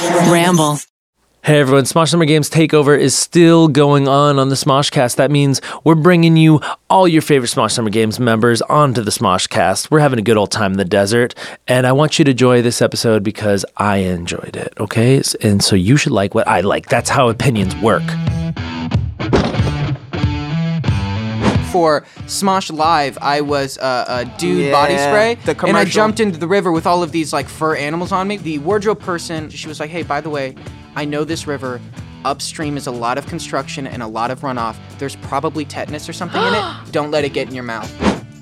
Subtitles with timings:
[0.00, 0.78] Ramble.
[1.42, 5.16] Hey everyone, Smosh Summer Games Takeover is still going on on the Smoshcast.
[5.16, 9.90] That means we're bringing you all your favorite Smosh Summer Games members onto the Smoshcast.
[9.90, 11.34] We're having a good old time in the desert,
[11.66, 15.22] and I want you to enjoy this episode because I enjoyed it, okay?
[15.40, 16.88] And so you should like what I like.
[16.88, 18.04] That's how opinions work.
[21.78, 26.36] For Smosh Live, I was uh, a dude body spray, the and I jumped into
[26.36, 28.36] the river with all of these like fur animals on me.
[28.36, 30.56] The wardrobe person, she was like, "Hey, by the way,
[30.96, 31.80] I know this river.
[32.24, 34.74] Upstream is a lot of construction and a lot of runoff.
[34.98, 36.64] There's probably tetanus or something in it.
[36.90, 37.88] Don't let it get in your mouth."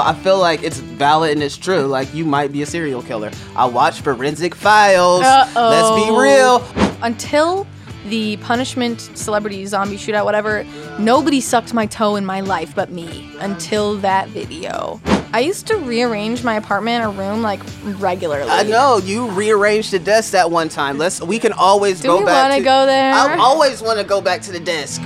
[0.01, 1.83] I feel like it's valid and it's true.
[1.87, 3.31] Like you might be a serial killer.
[3.55, 5.21] I watch Forensic Files.
[5.21, 6.65] Let's be real.
[7.03, 7.67] until
[8.07, 10.65] the punishment celebrity zombie shootout whatever
[10.99, 15.01] nobody sucked my toe in my life but me until that video
[15.33, 17.61] i used to rearrange my apartment or room like
[17.99, 20.99] regularly I know you rearranged the desk that one time.
[20.99, 21.21] Let's.
[21.21, 22.09] We can always go back.
[22.09, 22.43] Do go we back.
[22.51, 23.13] wanna to, go there?
[23.13, 25.03] I always want to go back to the desk.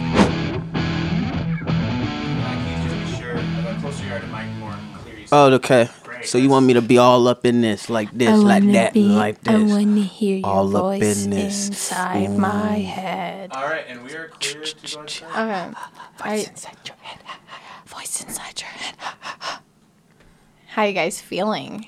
[5.32, 5.88] Oh, okay.
[6.24, 9.16] So you want me to be all up in this, like this, like that, and
[9.16, 9.54] like this?
[9.54, 11.68] I wanna hear your All up in this.
[11.68, 12.84] inside my mm.
[12.84, 13.50] head.
[13.52, 15.68] All right, and we are clear to go outside.
[16.20, 16.30] Okay.
[16.30, 17.18] I, inside your head.
[17.86, 18.94] voice inside your head.
[20.68, 21.86] How you guys feeling?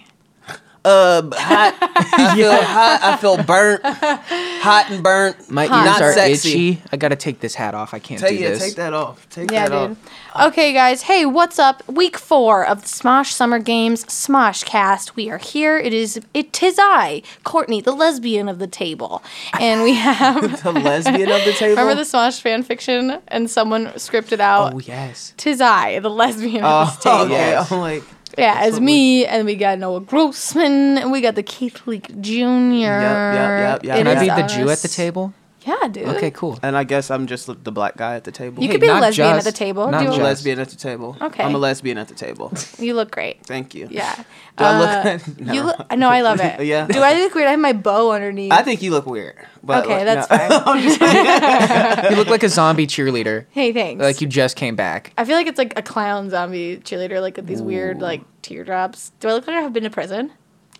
[0.84, 1.77] Uh, hot.
[1.80, 3.00] I feel hot.
[3.02, 3.80] I feel burnt.
[3.84, 5.50] Hot and burnt.
[5.50, 5.77] My Hot.
[5.86, 6.70] ears Not are sexy.
[6.70, 6.83] itchy.
[6.91, 7.94] I gotta take this hat off.
[7.94, 8.62] I can't Take do yeah, this.
[8.64, 9.28] take that off.
[9.30, 9.97] Take Yeah, that dude.
[10.34, 10.48] off.
[10.48, 11.03] Okay, guys.
[11.03, 11.86] Hey, what's up?
[11.88, 15.14] Week four of the Smosh Summer Games Smosh Cast.
[15.14, 15.78] We are here.
[15.78, 19.22] It is it tis I, Courtney, the lesbian of the table,
[19.60, 20.62] and we have.
[20.62, 21.70] The lesbian of the table.
[21.80, 24.75] Remember the Smosh fan fiction, and someone scripted out.
[24.75, 25.34] Oh yes.
[25.36, 27.34] Tis I, the lesbian of this Oh, table.
[27.34, 27.50] okay.
[27.50, 27.70] Yes.
[27.72, 28.03] I'm like,
[28.38, 32.33] Yeah, as me, and we got Noah Grossman, and we got the Keith Leak Jr.
[32.33, 33.97] yep, yep, yep.
[33.97, 35.34] Can I be the Jew at the table?
[35.64, 36.08] Yeah, dude.
[36.08, 36.58] Okay, cool.
[36.62, 38.62] and I guess I'm just the black guy at the table.
[38.62, 39.88] You Hey, could be a not lesbian at the table.
[39.91, 40.22] not Do I'm a just.
[40.22, 41.16] lesbian at the table.
[41.20, 41.44] Okay.
[41.44, 42.53] I'm a lesbian at the table.
[42.78, 43.44] you look great.
[43.47, 43.87] Thank you.
[43.91, 44.14] Yeah.
[44.59, 45.38] Do I Uh, look?
[45.41, 45.53] no.
[45.53, 45.97] You look.
[45.97, 46.64] No, I love it.
[46.66, 46.87] Yeah.
[46.87, 47.47] Do I look weird?
[47.48, 48.53] I have my bow underneath.
[48.53, 49.37] I think you look weird.
[49.62, 50.62] But okay, like, that's no.
[50.64, 52.10] fine.
[52.10, 53.47] You look like a zombie cheerleader.
[53.50, 54.03] hey, thanks.
[54.03, 55.12] Like you just came back.
[55.16, 59.12] I feel like it's like a clown zombie cheerleader, like with these weird like teardrops.
[59.20, 60.32] Do I look like I have been to prison?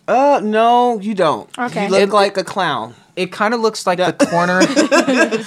[0.07, 1.49] Uh, no, you don't.
[1.57, 1.85] Okay.
[1.85, 2.95] You look It- like a clown.
[3.15, 4.59] It kind of looks like the corner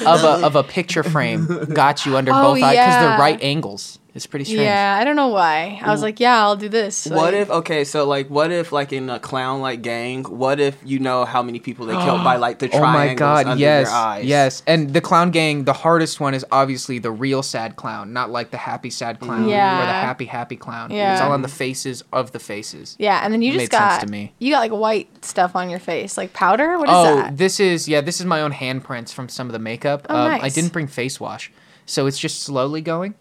[0.09, 3.01] of a of a picture frame got you under Oh, both eyes because yeah.
[3.09, 3.99] they're right angles.
[4.17, 4.63] It's pretty strange.
[4.63, 5.79] Yeah, I don't know why.
[5.83, 7.05] I was like, yeah, I'll do this.
[7.05, 10.59] What Like, if okay, so like what if like in a clown like gang, what
[10.59, 13.47] if you know how many people they killed by like the Oh triangles my god,
[13.47, 13.89] under yes.
[13.89, 14.25] their eyes?
[14.25, 14.63] Yes.
[14.67, 18.51] And the clown gang, the hardest one is obviously the real sad clown, not like
[18.51, 20.91] the happy sad clown or the happy happy clown.
[20.91, 21.13] Yeah.
[21.13, 22.97] It's all on the faces of the faces.
[22.99, 24.33] Yeah, and then you just Made sense got to me.
[24.39, 26.79] you got like white stuff on your face, like powder.
[26.79, 27.37] What is oh, that?
[27.37, 30.07] this is yeah, this is my own handprints from some of the makeup.
[30.09, 31.53] Oh, um, I didn't bring face wash.
[31.87, 33.15] So it's just slowly going.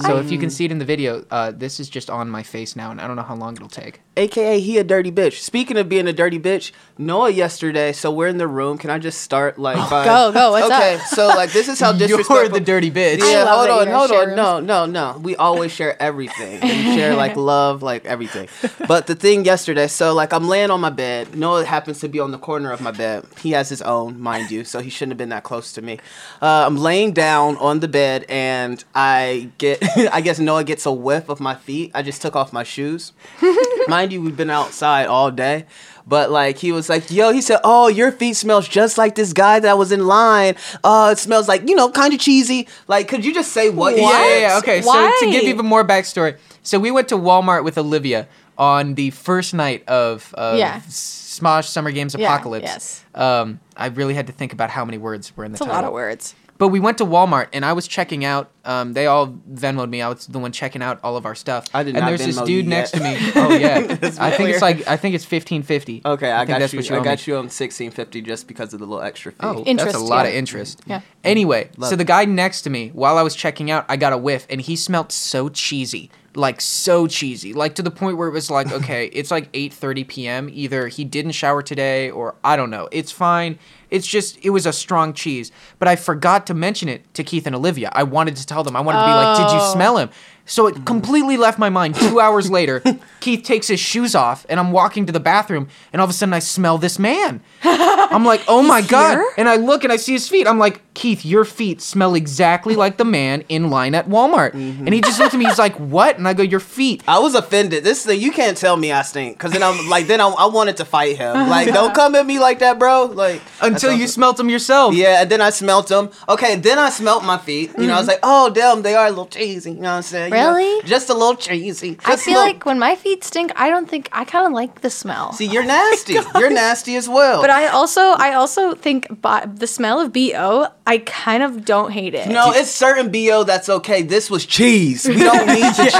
[0.00, 2.42] So if you can see it in the video, uh, this is just on my
[2.42, 4.00] face now, and I don't know how long it'll take.
[4.16, 5.40] AKA he a dirty bitch.
[5.40, 8.78] Speaking of being a dirty bitch, Noah yesterday, so we're in the room.
[8.78, 11.00] Can I just start like by Go, go, what's okay, up?
[11.08, 13.18] so like this is how disrespectful You're the dirty bitch.
[13.18, 14.36] Yeah, love hold that you on, guys hold share on.
[14.36, 15.18] No, no, no.
[15.18, 16.60] We always share everything.
[16.62, 18.48] We share like love, like everything.
[18.88, 21.36] But the thing yesterday, so like I'm laying on my bed.
[21.36, 23.26] Noah happens to be on the corner of my bed.
[23.40, 25.98] He has his own, mind you, so he shouldn't have been that close to me.
[26.40, 29.81] Uh, I'm laying down on the bed and I get,
[30.12, 31.90] I guess Noah gets a whiff of my feet.
[31.94, 33.12] I just took off my shoes.
[33.88, 35.66] mind you, we've been outside all day.
[36.06, 39.32] But like he was like, yo, he said, oh, your feet smells just like this
[39.32, 40.56] guy that was in line.
[40.82, 42.66] Uh, it smells like you know, kind of cheesy.
[42.88, 43.94] Like, could you just say what?
[43.94, 44.24] he Yeah, said?
[44.26, 44.58] yeah, yeah.
[44.58, 45.16] Okay, Why?
[45.20, 48.26] so to give even more backstory, so we went to Walmart with Olivia
[48.58, 50.80] on the first night of, of Yeah.
[50.80, 52.64] Smosh Summer Games Apocalypse.
[52.64, 53.04] Yeah, Apocalypse.
[53.14, 53.40] yes.
[53.42, 55.68] Um, I really had to think about how many words were in the It's a
[55.68, 56.34] lot of words.
[56.58, 58.50] But we went to Walmart and I was checking out.
[58.64, 60.00] Um, they all Venmoed me.
[60.00, 61.66] I was the one checking out all of our stuff.
[61.74, 63.16] I did and not there's this dude you next to me.
[63.34, 64.48] Oh yeah, I think clear.
[64.50, 66.02] it's like I think it's fifteen fifty.
[66.04, 66.78] Okay, I, think got that's you.
[66.78, 67.32] what you I got me.
[67.32, 69.38] you on sixteen fifty just because of the little extra fee.
[69.40, 70.28] Oh, interest, that's Interest, a lot yeah.
[70.30, 70.80] of interest.
[70.86, 71.00] Yeah.
[71.24, 71.96] Anyway, Love so it.
[71.96, 74.60] the guy next to me, while I was checking out, I got a whiff, and
[74.60, 78.72] he smelled so cheesy, like so cheesy, like to the point where it was like,
[78.72, 80.48] okay, it's like eight thirty p.m.
[80.52, 82.88] Either he didn't shower today, or I don't know.
[82.90, 83.58] It's fine.
[83.90, 87.46] It's just it was a strong cheese, but I forgot to mention it to Keith
[87.46, 87.90] and Olivia.
[87.92, 88.74] I wanted to tell them.
[88.76, 89.72] I wanted to be like, "Did you Oh.
[89.74, 90.08] smell him?"
[90.46, 90.84] So it mm-hmm.
[90.84, 91.94] completely left my mind.
[91.96, 92.82] Two hours later,
[93.20, 96.14] Keith takes his shoes off, and I'm walking to the bathroom, and all of a
[96.14, 97.42] sudden I smell this man.
[97.62, 99.30] I'm like, "Oh my god!" here?
[99.36, 100.46] And I look and I see his feet.
[100.46, 104.86] I'm like, "Keith, your feet smell exactly like the man in line at Walmart." Mm-hmm.
[104.86, 105.44] And he just looked at me.
[105.46, 107.84] He's like, "What?" And I go, "Your feet." I was offended.
[107.84, 110.46] This thing, you can't tell me I stink, cause then I'm like, then I, I
[110.46, 111.48] wanted to fight him.
[111.52, 113.04] Like, don't come at me like that, bro.
[113.06, 114.10] Like, Until you myself.
[114.14, 114.94] smelt them yourself.
[114.94, 116.10] Yeah, and then I smelt them.
[116.28, 117.72] Okay, then I smelt my feet.
[117.78, 119.72] You know, I was like, oh damn, they are a little cheesy.
[119.72, 120.32] You know what I'm saying?
[120.32, 120.82] You know, Really?
[120.88, 121.98] just a little cheesy.
[122.04, 124.46] I Just a feel little- like when my feet stink, I don't think I kind
[124.46, 125.32] of like the smell.
[125.34, 126.14] See, you're nasty.
[126.38, 127.40] you're nasty as well.
[127.40, 131.92] but I also I also think bo- the smell of bo I kind of don't
[131.92, 132.28] hate it.
[132.28, 134.02] No, it's certain BO that's okay.
[134.02, 135.06] This was cheese.
[135.06, 135.90] We don't need the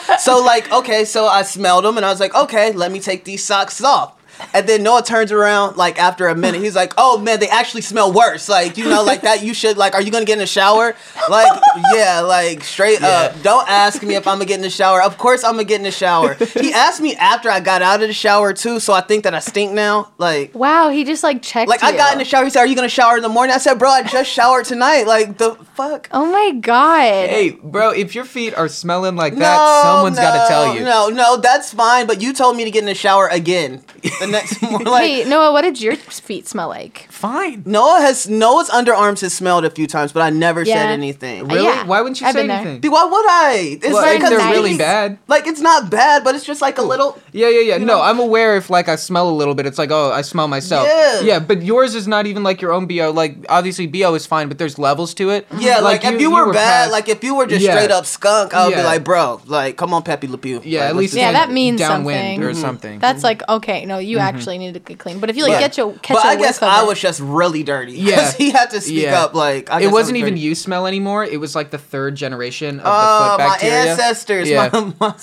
[0.12, 0.22] cheese.
[0.22, 3.24] So like, okay, so I smelled them and I was like, okay, let me take
[3.24, 4.14] these socks off.
[4.54, 6.60] And then Noah turns around like after a minute.
[6.60, 8.48] He's like, "Oh man, they actually smell worse.
[8.48, 9.42] Like you know, like that.
[9.42, 9.94] You should like.
[9.94, 10.94] Are you gonna get in the shower?
[11.28, 11.60] Like
[11.94, 13.40] yeah, like straight up.
[13.42, 15.02] Don't ask me if I'm gonna get in the shower.
[15.02, 16.34] Of course I'm gonna get in the shower.
[16.34, 19.34] He asked me after I got out of the shower too, so I think that
[19.34, 20.12] I stink now.
[20.18, 21.68] Like Wow, he just like checked.
[21.68, 22.44] like I got in the shower.
[22.44, 24.64] He said, "Are you gonna shower in the morning?" I said, "Bro, I just showered
[24.64, 25.04] tonight.
[25.06, 27.28] Like the fuck." Oh my god.
[27.28, 30.80] Hey, bro, if your feet are smelling like that, someone's got to tell you.
[30.80, 32.06] No, no, that's fine.
[32.06, 33.82] But you told me to get in the shower again
[34.30, 34.86] the next morning.
[34.86, 37.06] Like, Wait, Noah, what did your feet smell like?
[37.10, 37.62] Fine.
[37.66, 40.74] Noah has Noah's underarms has smelled a few times, but I never Yeah.
[40.74, 41.46] said anything.
[41.48, 41.64] Really?
[41.64, 42.56] yeah, Why wouldn't you I've say been there.
[42.58, 42.80] anything?
[42.80, 43.78] Dude, Why would I?
[43.82, 44.54] It's Well, like they're nice.
[44.54, 45.18] really bad.
[45.28, 47.18] like it's not bad, but it's just like a little.
[47.32, 47.78] Yeah, yeah, yeah.
[47.78, 50.48] No, I'm aware if like I smell a little bit, it's like, oh, I smell
[50.48, 50.86] myself.
[50.88, 51.20] Yeah.
[51.20, 53.10] Yeah, but yours is not even like your own BO.
[53.12, 55.46] Like obviously BO is fine, but there's levels to it.
[55.58, 57.76] Yeah, like, if you, were, bad, past- like if you were just Yeah.
[57.76, 60.60] straight up skunk, I would be like, bro, like come on, Pepe Le Pew.
[60.64, 62.42] yeah, Like, at let's least just- Yeah, that means downwind something.
[62.44, 62.98] or something.
[62.98, 64.36] That's like okay, no, you Mm-hmm.
[64.36, 65.18] actually need to get clean.
[65.20, 65.60] But if you like Yeah.
[65.60, 67.92] get your catch But a I guess whiff I was just really dirty.
[67.98, 68.16] Yeah.
[68.16, 69.22] because he had to speak Yeah.
[69.22, 69.34] up.
[69.34, 70.40] Like I it guess wasn't was even dirty.
[70.46, 71.24] you smell anymore.
[71.24, 74.48] It was like the third generation of the Oh, foot my ancestors.
[74.48, 74.68] Yeah.
[74.72, 75.14] My, my,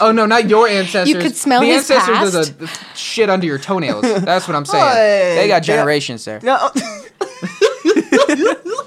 [0.00, 1.08] Oh no, not your ancestors.
[1.08, 2.34] You could smell the his ancestors past?
[2.34, 4.02] are the, the shit under your toenails.
[4.02, 4.84] That's what I'm saying.
[4.92, 5.76] Hey, they got yeah.
[5.76, 6.40] generations there.
[6.42, 6.70] no.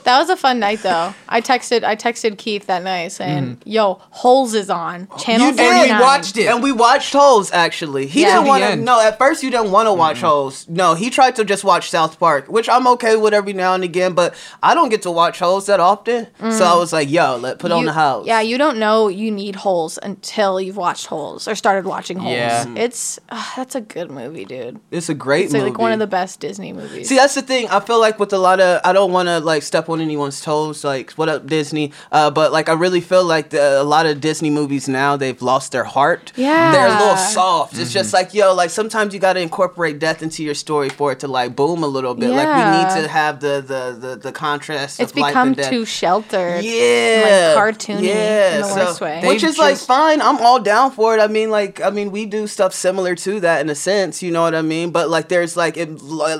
[0.05, 1.13] That was a fun night though.
[1.27, 3.61] I texted I texted Keith that night saying, mm.
[3.65, 5.65] "Yo, Holes is on channel You did.
[5.65, 6.45] And we watched it.
[6.45, 8.07] And we watched Holes actually.
[8.07, 8.35] He Yeah.
[8.35, 8.69] didn't want to.
[8.69, 8.85] end.
[8.85, 10.25] No, at first you didn't want to watch mm-hmm.
[10.27, 10.65] Holes.
[10.69, 13.83] No, he tried to just watch South Park, which I'm okay with every now and
[13.83, 14.13] again.
[14.13, 16.61] But I don't get to watch Holes that often, so mm.
[16.61, 19.31] I was like, "Yo, let put on You- the house." Yeah, you don't know you
[19.31, 22.35] need Holes until you've watched Holes or started watching Holes.
[22.35, 22.65] Yeah.
[22.65, 22.77] Mm.
[22.77, 24.79] It's uh, that's a good movie, dude.
[24.91, 25.69] it's a great It's movie.
[25.71, 27.09] like one of the best Disney movies.
[27.09, 27.67] See, that's the thing.
[27.69, 30.41] I feel like with a lot of, I don't want to like step on anyone's
[30.41, 30.83] toes.
[30.83, 31.91] Like, what up, Disney?
[32.11, 35.41] Uh, but like, I really feel like the, a lot of Disney movies now they've
[35.41, 36.31] lost their heart.
[36.35, 36.71] Yeah.
[36.71, 37.73] they're a little soft.
[37.73, 37.93] It's Mm-hmm.
[37.93, 41.19] just like, yo, like sometimes you got to incorporate death into your story for it
[41.21, 42.29] to like boom a little bit.
[42.31, 44.99] Like, we need to have the the the, the contrast.
[44.99, 45.69] it's of life become and death.
[45.69, 46.63] too sheltered.
[46.63, 49.21] Yeah, like cartoony Yeah, in the worst way.
[49.27, 50.21] Which They've is like fine.
[50.21, 51.21] I'm all down for it.
[51.21, 54.21] I mean, like, I mean, we do stuff similar to that in a sense.
[54.23, 54.91] You know what I mean?
[54.91, 55.89] But like, there's like, it.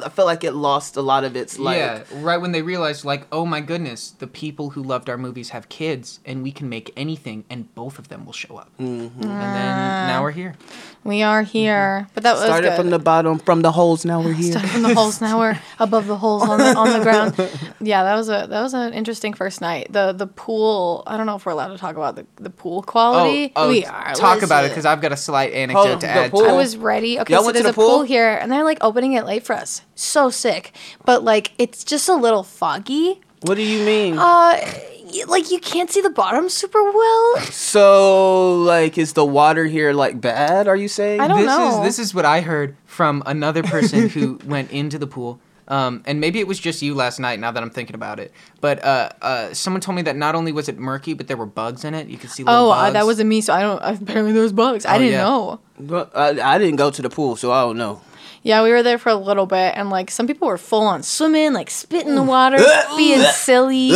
[0.06, 1.78] I feel like it lost a lot of its like.
[1.78, 5.50] yeah, right when they realized, like, oh my goodness, the people who loved our movies
[5.50, 8.70] have kids, and we can make anything, and both of them will show up.
[8.80, 9.22] Mm-hmm.
[9.22, 10.56] And then now we're here.
[11.04, 12.76] We are here, but that was Started good.
[12.78, 14.06] from the bottom, from the holes.
[14.06, 14.52] Now we're here.
[14.54, 15.22] Started from the holes.
[15.22, 17.36] Now we're above the holes on the on the ground.
[17.82, 19.92] Yeah, that was a that was an interesting first night.
[19.92, 21.04] The the pool.
[21.06, 23.52] I don't know if we're allowed to talk about the, the pool quality.
[23.56, 24.14] oh, we are.
[24.16, 26.32] talk about it because I've got a slight anecdote Oh, to add.
[26.32, 26.46] pool?
[26.46, 27.20] I was ready.
[27.20, 27.98] Okay, Y'all so went to there's the a pool?
[27.98, 28.04] pool?
[28.04, 29.84] here, and they're like opening it late for us.
[29.94, 30.72] So sick,
[31.06, 33.22] but like it's just a little foggy.
[33.42, 34.18] What do you mean?
[34.18, 37.38] Uh, y- like you can't see the bottom super well.
[37.52, 40.68] so, like, is the water here like bad?
[40.68, 41.20] Are you saying?
[41.22, 41.80] I don't this know.
[41.82, 45.40] is this is what I heard from another person who went into the pool.
[45.68, 47.40] Um, and maybe it was just you last night.
[47.40, 50.52] Now that I'm thinking about it, but uh, uh, someone told me that not only
[50.52, 52.08] was it murky, but there were bugs in it.
[52.08, 53.42] You could see little Oh, uh, that wasn't me.
[53.42, 53.80] So I don't.
[53.82, 54.86] Apparently, there was bugs.
[54.86, 55.22] I Oh, didn't yeah.
[55.24, 55.60] know.
[55.80, 58.00] Well, I, I didn't go to the pool, so I don't know.
[58.46, 61.02] Yeah, we were there for a little bit, and like some people were full on
[61.02, 62.58] swimming, like spit in the water,
[62.96, 63.90] being silly,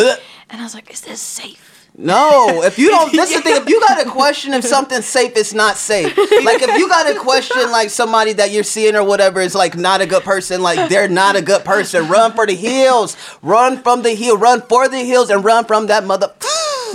[0.50, 3.58] and I was like, "Is this safe?" No, if you don't, that's the thing.
[3.58, 6.18] If you got a question if something's safe, it's not safe.
[6.18, 9.78] Like if you got a question like somebody that you're seeing or whatever is like
[9.78, 12.08] not a good person, like they're not a good person.
[12.08, 13.18] Run for the hills.
[13.44, 14.36] Run from the hill.
[14.36, 16.34] Run for the hills and run from that mother.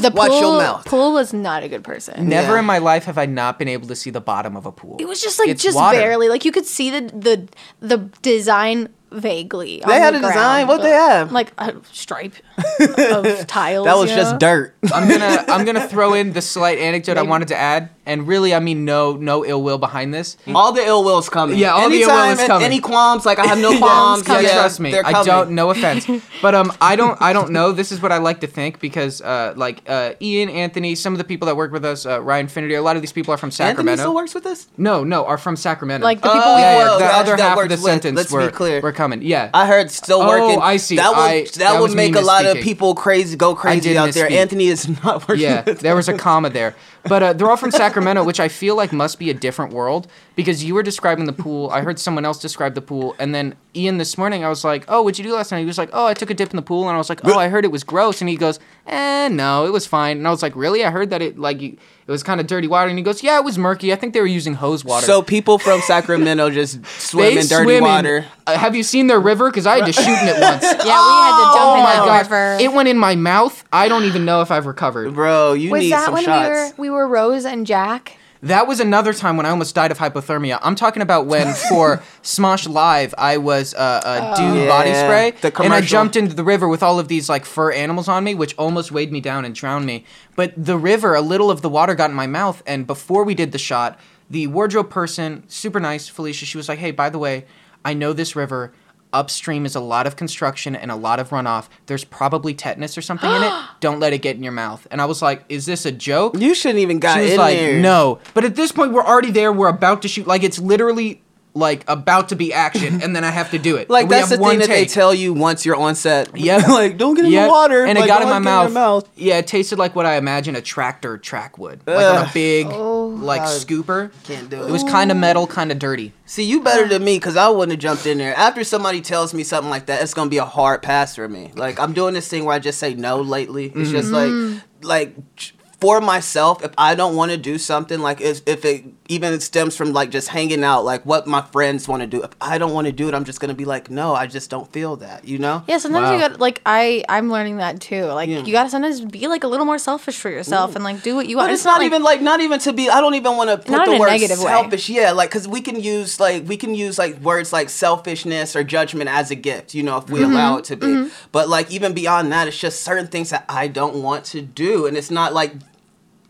[0.01, 0.85] The Watch pool, your mouth.
[0.87, 2.29] pool was not a good person.
[2.29, 2.59] Never Yeah.
[2.61, 4.97] in my life have I not been able to see the bottom of a pool.
[5.01, 5.99] It was just like It's just water.
[5.99, 6.29] barely.
[6.29, 7.49] Like you could see the the
[7.81, 9.81] the design vaguely.
[9.87, 10.67] They had a design?
[10.67, 11.31] What'd they have?
[11.31, 13.85] Like a stripe of tiles.
[13.87, 14.75] That was you just dirt.
[14.93, 18.55] I'm gonna I'm gonna throw in the slight anecdote I wanted to add, and really
[18.55, 20.37] I mean no no ill will behind this.
[20.55, 21.59] All the ill will's coming.
[21.59, 22.65] Yeah, all the ill will is coming.
[22.65, 23.27] Any qualms?
[23.27, 24.27] Like I have no qualms.
[24.29, 24.97] Yeah, yeah, trust me.
[24.99, 25.51] I don't.
[25.53, 26.07] No offense,
[26.43, 27.21] but um, I don't.
[27.21, 27.73] I don't know.
[27.73, 31.19] This is what I like to think because uh, like uh, Ian, Anthony, some of
[31.19, 33.37] the people that work with us, uh, Ryan Finity, a lot of these people are
[33.37, 33.81] from Sacramento.
[33.93, 34.03] Anthony Sacramento.
[34.03, 34.69] still works with us.
[34.77, 36.05] No, no, are from Sacramento.
[36.05, 37.69] Like the people Oh, we yeah, work yeah, oh, the that- other that half of
[37.69, 38.81] the with- sentence let's be clear.
[38.81, 39.23] We're coming.
[39.23, 39.51] Yeah.
[39.55, 40.43] I heard still working.
[40.43, 40.63] Oh, working.
[40.63, 40.97] I see.
[40.97, 44.13] That would I- that, that would make a lot of people crazy, go crazy out
[44.15, 44.31] there.
[44.31, 45.45] Anthony is not working.
[45.45, 46.75] Yeah, there was a comma there.
[47.07, 50.07] But uh, they're all from Sacramento, which I feel like must be a different world
[50.37, 51.69] because you were describing the pool.
[51.69, 54.45] I heard someone else describe the pool, and then Ian this morning.
[54.45, 56.31] I was like, "Oh, what'd you do last night?" He was like, "Oh, I took
[56.31, 58.21] a dip in the pool," and I was like, "Oh, I heard it was gross."
[58.21, 60.85] And he goes, "Eh, no, it was fine." And I was like, "Really?
[60.85, 63.39] I heard that it like it was kind of dirty water." And he goes, "Yeah,
[63.39, 63.93] it was murky.
[63.93, 67.47] I think they were using hose water." So people from Sacramento just swim they in
[67.49, 68.27] dirty swim in- water.
[68.47, 69.51] Uh, have you seen their river?
[69.51, 70.63] Because I had to shoot in it once.
[70.85, 72.31] Yeah, we had to jump Oh in my that god!
[72.31, 72.57] river.
[72.61, 73.65] It went in my mouth.
[73.73, 75.15] I don't even know if I've recovered.
[75.15, 76.75] Bro, you was need that some when shots.
[76.79, 78.19] we were we were Rose and Jack?
[78.45, 80.59] That was another time when I almost died of hypothermia.
[80.61, 85.73] I'm talking about when for Smosh Live I was uh, a dude body spray, and
[85.73, 88.55] I jumped into the river with all of these like fur animals on me, which
[88.59, 90.05] almost weighed me down and drowned me.
[90.37, 93.35] But the river, a little of the water got in my mouth, and before we
[93.35, 93.99] did the shot,
[94.29, 97.47] the wardrobe person, super nice, Felicia, she was like, "Hey, by the way,
[97.83, 98.75] I know this river."
[99.15, 101.69] Upstream is a lot of construction and a lot of runoff.
[101.87, 103.53] There's probably tetanus or something in it.
[103.81, 104.87] Don't let it get in your mouth.
[104.91, 107.39] And I was like, "Is this a joke?" You shouldn't even got She was in
[107.39, 107.81] like, there.
[107.81, 108.19] no.
[108.35, 109.53] But at this point, we're already there.
[109.53, 110.27] We're about to shoot.
[110.27, 111.23] Like, it's literally
[111.57, 113.89] like about to be action, and then I have to do it.
[113.95, 114.91] Like that's the thing that they take.
[114.93, 116.37] tell you once you're on set.
[116.37, 117.47] Yeah, like don't get in Yep.
[117.47, 117.85] the water.
[117.85, 119.09] and it Like, got in my mouth.
[119.15, 122.31] Yeah, it tasted like what I imagine a tractor track would, like on a Ugh.
[122.35, 123.07] big, Oh.
[123.07, 123.61] like God.
[123.61, 124.11] scooper.
[124.25, 126.13] Can't do It It was kind of metal, kind of dirty.
[126.27, 128.35] See, you better than me because I wouldn't have jumped in there.
[128.37, 131.53] After somebody tells me something like that, it's gonna be a hard pass for me.
[131.55, 133.73] Like I'm doing this thing where I just say no lately.
[133.75, 134.55] It's just Mm-hmm.
[134.83, 138.85] like, like for myself, if I don't want to do something, like if, if it
[139.09, 142.23] even it stems from like just hanging out, like what my friends want to do.
[142.23, 144.49] If I don't want to do it, I'm just gonna be like, no, I just
[144.49, 145.27] don't feel that.
[145.27, 145.63] You know?
[145.69, 148.05] Yeah, sometimes you got like I I'm learning that too.
[148.07, 148.43] Like Yeah.
[148.45, 151.29] you gotta sometimes be like a little more selfish for yourself and like do what
[151.29, 151.49] you want.
[151.49, 152.89] But it's, not, even like not even to be.
[152.89, 154.45] I don't even want to put the word negative way.
[154.45, 154.89] selfish.
[154.89, 158.65] Yeah, like because we can use like we can use like words like selfishness or
[158.65, 159.75] judgment as a gift.
[159.75, 160.33] You know, if we Mm-hmm.
[160.33, 161.11] allow it to be.
[161.33, 164.87] But like even beyond that, it's just certain things that I don't want to do,
[164.87, 165.53] and it's not like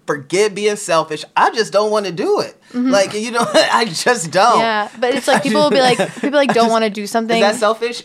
[0.07, 1.25] forget being selfish.
[1.37, 2.61] I just don't want to do it.
[2.75, 4.53] Like you know, I just don't.
[4.55, 4.59] Mm-hmm.
[4.61, 7.37] Yeah, but it's like people will be like people like don't want to do something.
[7.41, 8.03] Is that selfish?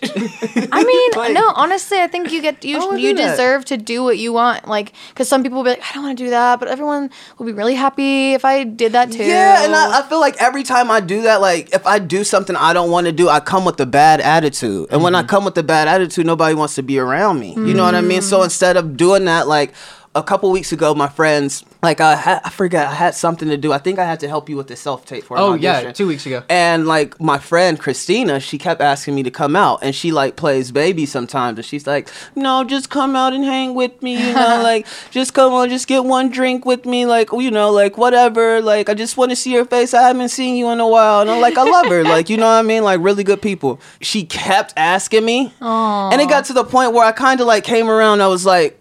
[0.72, 3.32] I mean, Like- no, honestly, I think you get you you do that.
[3.32, 4.68] deserve to do what you want.
[4.68, 7.10] Like, because some people will be like, I don't want to do that, but everyone
[7.38, 9.24] will be really happy if I did that too.
[9.24, 12.24] Yeah, and I, I feel like every time I do that, like if I do
[12.24, 14.88] something I don't want to do, I come with a bad attitude.
[14.92, 17.54] And when I come with a bad attitude, nobody wants to be around me.
[17.56, 18.22] You know what I mean?
[18.22, 19.74] So instead of doing that, like
[20.16, 23.58] a couple weeks ago, my friends, like I had, I forgot I had something to
[23.58, 23.72] do.
[23.72, 25.38] I think I had to help you with the self tape for.
[25.38, 26.44] Oh yeah, two weeks ago.
[26.50, 30.36] And like my friend Christina, she kept asking me to come out, and she like
[30.36, 34.34] plays baby sometimes, and she's like, "No, just come out and hang with me, you
[34.34, 37.98] know, like just come on, just get one drink with me, like you know, like
[37.98, 39.94] whatever, like I just want to see your face.
[39.94, 42.38] I haven't seen you in a while, and I'm like, I love her, like you
[42.38, 43.80] know what I mean, like really good people.
[44.02, 47.64] She kept asking me, and it got to the point where I kind of like
[47.64, 48.22] came around.
[48.22, 48.79] I was like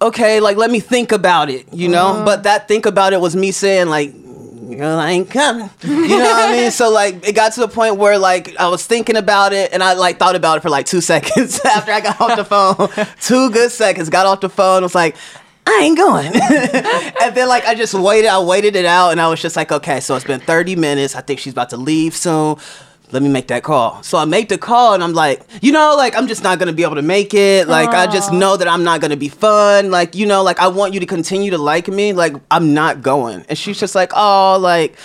[0.00, 2.08] okay, like let me think about it, you know.
[2.08, 2.24] Uh-huh.
[2.24, 4.12] But that think about it was me saying like,
[4.76, 5.70] girl, I ain't coming.
[5.82, 6.70] You know what I mean?
[6.70, 9.82] So like it got to the point where like I was thinking about it and
[9.82, 13.06] I like thought about it for like two seconds after I got off the phone.
[13.20, 14.10] two good seconds.
[14.10, 14.82] Got off the phone.
[14.82, 15.16] I Was like.
[15.66, 16.26] I ain't going.
[16.26, 19.72] and then like I just waited, I waited it out and I was just like,
[19.72, 21.16] okay, so it's been 30 minutes.
[21.16, 22.56] I think she's about to leave soon.
[23.14, 24.02] Let me make that call.
[24.02, 26.72] So I make the call and I'm like, you know, like I'm just not gonna
[26.72, 27.68] be able to make it.
[27.68, 29.92] Like I just know that I'm not gonna be fun.
[29.92, 32.12] Like, you know, like I want you to continue to like me.
[32.12, 33.44] Like I'm not going.
[33.48, 34.96] And she's just like, oh, like,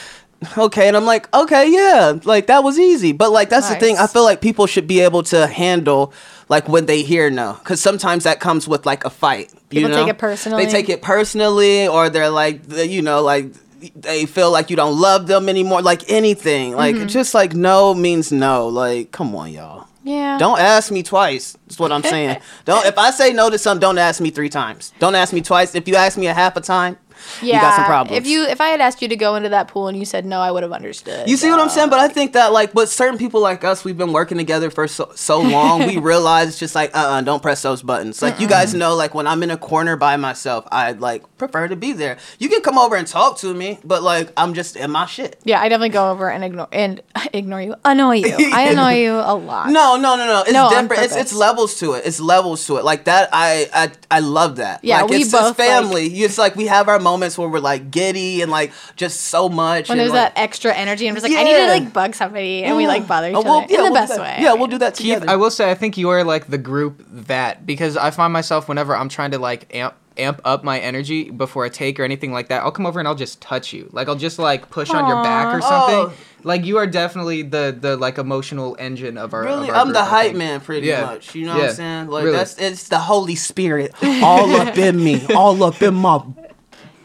[0.57, 0.87] okay.
[0.87, 2.17] And I'm like, okay, yeah.
[2.23, 3.11] Like that was easy.
[3.11, 3.99] But like that's the thing.
[3.99, 6.11] I feel like people should be able to handle
[6.47, 7.53] like when they hear no.
[7.63, 9.53] Cause sometimes that comes with like a fight.
[9.69, 9.97] You People know?
[9.97, 10.65] take it personally.
[10.65, 13.53] They take it personally or they're like you know, like
[13.95, 15.81] they feel like you don't love them anymore.
[15.81, 16.73] Like anything.
[16.75, 17.07] Like Mm-hmm.
[17.07, 18.67] just like no means no.
[18.67, 19.87] Like, come on, y'all.
[20.03, 20.37] yeah.
[20.37, 21.57] Don't ask me twice.
[21.67, 22.39] That's what I'm saying.
[22.65, 24.93] don't if I say no to something, don't ask me three times.
[24.99, 25.75] Don't ask me twice.
[25.75, 26.97] If you ask me a half a time,
[27.41, 27.55] yeah.
[27.55, 28.17] you got some problems.
[28.17, 30.25] If you if I had asked you to go into that pool and you said
[30.25, 31.29] no, I would have understood.
[31.29, 31.89] You see what I'm saying?
[31.89, 34.87] But I think that like, but certain people like us, we've been working together for
[34.87, 35.87] so, so long.
[35.87, 38.21] we realize it's just like, uh, uh-uh, don't press those buttons.
[38.21, 41.67] Like you guys know, like when I'm in a corner by myself, I like prefer
[41.67, 42.17] to be there.
[42.37, 45.39] You can come over and talk to me, but like I'm just in my shit.
[45.43, 47.01] Yeah, I definitely go over and ignore and
[47.33, 48.35] ignore you, annoy you.
[48.53, 49.69] I annoy you a lot.
[49.69, 50.41] No, no, no, no.
[50.41, 51.03] It's No, different.
[51.03, 52.05] It's, it's levels to it.
[52.05, 52.85] It's levels to it.
[52.85, 54.83] Like that, I I, I love that.
[54.83, 56.07] Yeah, like, we it's, both, it's family.
[56.07, 59.89] it's like we have our moments where we're like giddy and like just so much.
[59.89, 62.15] When and, there's like, that extra energy, I'm just like, I need to like bug
[62.15, 64.15] somebody, and we like bother uh, each Oh, other yeah, in the we'll do best
[64.15, 64.21] that.
[64.21, 64.37] way.
[64.43, 65.23] Yeah, we'll do that Keith.
[65.27, 68.67] I will say I think you are like the group that because I find myself
[68.69, 72.33] whenever I'm trying to like amp amp up my energy before a take or anything
[72.33, 73.89] like that, I'll come over and I'll just touch you.
[73.93, 75.95] Like I'll just like push on your back or something.
[75.97, 76.13] Oh.
[76.43, 79.43] Like you are definitely the the like emotional engine of our.
[79.43, 81.05] Really, of our I'm the group, I hype man, pretty Yeah.
[81.05, 81.35] much.
[81.35, 82.07] You know what I'm saying?
[82.07, 82.37] Like Really.
[82.37, 86.21] that's it's the Holy Spirit all up in me, all up in my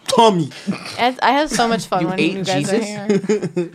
[0.08, 0.50] tummy.
[0.98, 2.72] I I have so much fun You when ate you guys Jesus?
[2.80, 3.70] are here.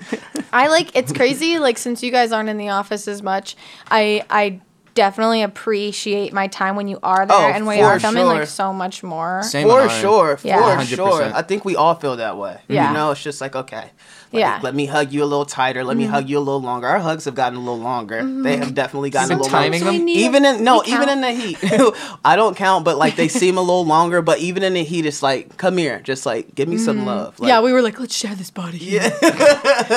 [0.54, 1.60] I like it's crazy.
[1.60, 3.56] Like since you guys aren't in the office as much,
[3.90, 4.62] I I
[4.96, 8.34] definitely appreciate my time when you are there Oh, and we for are filming sure.
[8.40, 9.44] like so much more.
[9.44, 10.02] Same For on mine.
[10.02, 10.84] sure, for Yeah.
[10.84, 11.24] sure.
[11.34, 12.60] I think we all feel that way.
[12.68, 12.90] Yeah.
[12.90, 13.92] You know, it's just like, okay.
[14.32, 14.60] Like, Yeah.
[14.62, 15.84] Let me hug you a little tighter.
[15.84, 16.14] Let me Mm-hmm.
[16.14, 16.88] hug you a little longer.
[16.88, 18.24] Our hugs have gotten a little longer.
[18.44, 20.00] They have definitely gotten You've a little timing longer.
[20.00, 20.08] them?
[20.10, 21.12] Even in no, even count.
[21.12, 21.58] in the heat.
[22.26, 24.22] I don't count, but like they seem a little longer.
[24.22, 27.40] But even in the heat, it's like, come here, just like give me some love.
[27.40, 27.48] Like, Mm-hmm.
[27.48, 28.78] yeah, we were like, let's share this body.
[28.78, 29.10] yeah.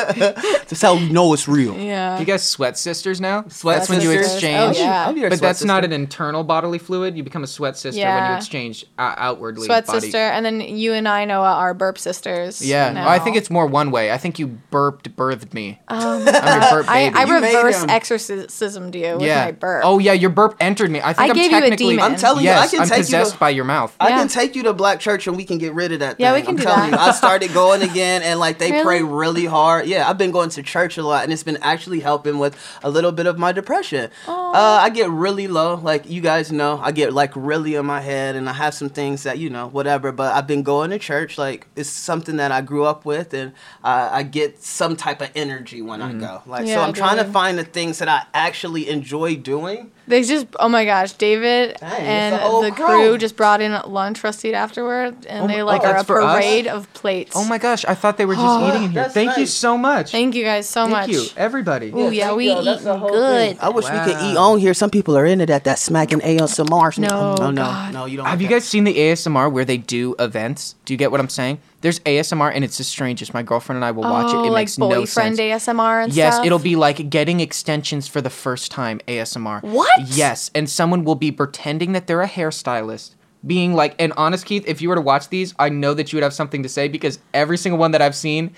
[0.03, 1.77] That's how you know it's real.
[1.79, 2.19] Yeah.
[2.19, 3.45] You guys sweat sisters now?
[3.49, 4.33] Sweat That's when you sisters?
[4.35, 4.77] exchange.
[4.79, 5.07] Oh, yeah.
[5.07, 7.17] I'll be your But sweat that's not an internal bodily fluid.
[7.17, 9.67] You become a sweat sister when you exchange uh, outwardly.
[9.67, 10.01] Sweat body.
[10.01, 12.65] sister, and then you and I Noah are burp sisters.
[12.65, 13.05] Yeah, now.
[13.05, 14.11] well, I think it's more one way.
[14.13, 15.81] I think you burped, birthed me.
[15.89, 17.17] Um, I'm your burp I, baby.
[17.17, 17.91] I You made reverse him.
[17.91, 19.45] exorcismed you with yeah.
[19.47, 19.83] my burp.
[19.85, 21.01] Oh yeah, your burp entered me.
[21.01, 21.87] I think I am gave you a technically.
[21.97, 22.05] demon.
[22.05, 23.95] I'm telling yes, you, I can I'm take you possessed to, by your mouth.
[24.01, 24.19] I Yeah.
[24.19, 26.19] can take you to Black Church and we can get rid of that.
[26.19, 26.47] Yeah, we thing.
[26.47, 27.01] can I'm do telling that.
[27.01, 28.83] you, I started going again, and like they Really?
[28.85, 29.87] pray really hard.
[29.87, 32.91] Yeah, I've been going to church a lot, and it's been actually helping with a
[32.91, 34.11] little bit of my depression.
[34.29, 36.79] Uh, I get really low, like you guys know.
[36.83, 39.67] I get like really in my head, and I have some things that you know,
[39.69, 40.13] whatever.
[40.13, 41.39] But I've been going to church.
[41.39, 43.53] Like it's something that I grew up with, and
[43.83, 46.21] uh, I get some type of energy when I mm-hmm.
[46.21, 46.43] go.
[46.47, 49.91] Like Yeah, so, I'm trying to find the things that I actually enjoy doing.
[50.07, 52.87] They just, oh my gosh, David Dang, and a the crew.
[52.87, 55.87] crew just brought in lunch for us to eat afterward, and Oh they like oh,
[55.87, 56.35] are a that's us?
[56.35, 57.33] parade of plates.
[57.35, 59.03] Oh my gosh, I thought they were just eating in here.
[59.03, 60.11] That's Thank you so much.
[60.11, 61.07] Thank you guys so Thank much.
[61.07, 61.91] Thank you, everybody.
[61.91, 62.63] Ooh, yeah, thank we you.
[62.63, 63.57] That's the eating whole good.
[63.57, 63.59] thing.
[63.61, 64.75] I wish we could eat on here.
[64.75, 65.65] Some people are into that.
[65.65, 66.99] That smacking ASMR.
[66.99, 67.93] No, no, no, God.
[67.95, 68.05] no.
[68.07, 68.27] You don't.
[68.27, 68.55] Have like you that.
[68.55, 70.75] guys seen the ASMR where they do events?
[70.85, 71.61] Do you get what I'm saying?
[71.83, 73.35] There's ASMR and it's the strangest.
[73.35, 74.47] My girlfriend and I will watch oh, it.
[74.47, 75.67] It oh, like makes no boyfriend sense.
[75.67, 76.47] ASMR and Yes, stuff.
[76.47, 79.63] it'll be like getting extensions for the first time ASMR.
[79.63, 79.91] What?
[80.07, 83.17] Yes, and someone will be pretending that they're a hairstylist.
[83.45, 86.17] Being like, and honest, Keith, if you were to watch these, I know that you
[86.17, 88.55] would have something to say because every single one that I've seen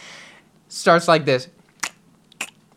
[0.69, 1.49] starts like this.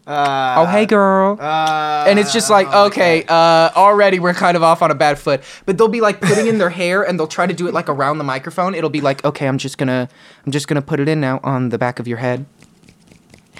[0.08, 1.38] Uh, Oh, hey, girl.
[1.40, 4.96] Uh, and it's just like, oh okay, uh, already we're kind of off on a
[4.96, 5.44] bad foot.
[5.66, 7.90] But they'll be like putting in their hair and they'll try to do it like
[7.90, 8.74] around the microphone.
[8.74, 10.08] It'll be like, okay, I'm just gonna,
[10.46, 12.46] I'm just gonna put it in now on the back of your head,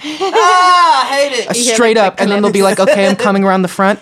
[0.02, 1.48] Ah, I hate it.
[1.50, 4.00] Uh, straight up, and then they'll be like, okay, I'm coming around the front.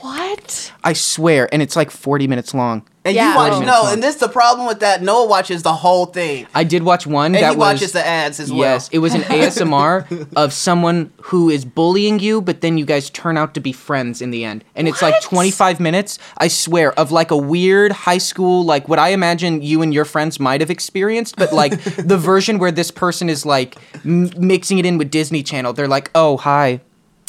[0.00, 0.72] What?
[0.82, 2.86] I swear, and it's like 40 minutes long.
[3.02, 3.30] And Yeah.
[3.30, 3.60] you watch Oh.
[3.60, 5.02] no, and this the problem with that.
[5.02, 8.06] Noah watches the whole thing, I did watch one and that he was watches the
[8.06, 8.60] ads as well.
[8.60, 10.04] Yes, it was an ASMR
[10.36, 14.20] of someone who is bullying you, but then you guys turn out to be friends
[14.20, 14.64] in the end.
[14.76, 18.98] And it's like 25 minutes, I swear, of like a weird high school, like what
[18.98, 22.90] I imagine you and your friends might have experienced, but like the version where this
[22.90, 25.72] person is like m- mixing it in with Disney Channel.
[25.72, 26.82] They're like, oh, hi.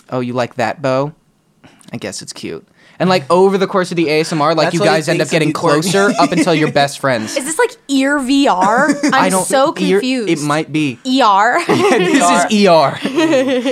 [0.09, 1.13] Oh, you like that, Bo?
[1.93, 2.67] I guess it's cute.
[2.99, 5.21] And like over the course of the ASMR, like That's you what he guys end
[5.21, 5.81] up thinks of getting you, Courtney.
[5.91, 7.35] closer up until you're best friends.
[7.35, 8.93] Is this like ear VR?
[9.05, 10.29] I'm I don't so ear- confused.
[10.29, 10.99] It might be.
[11.05, 11.59] ER.
[11.67, 12.99] this is ER.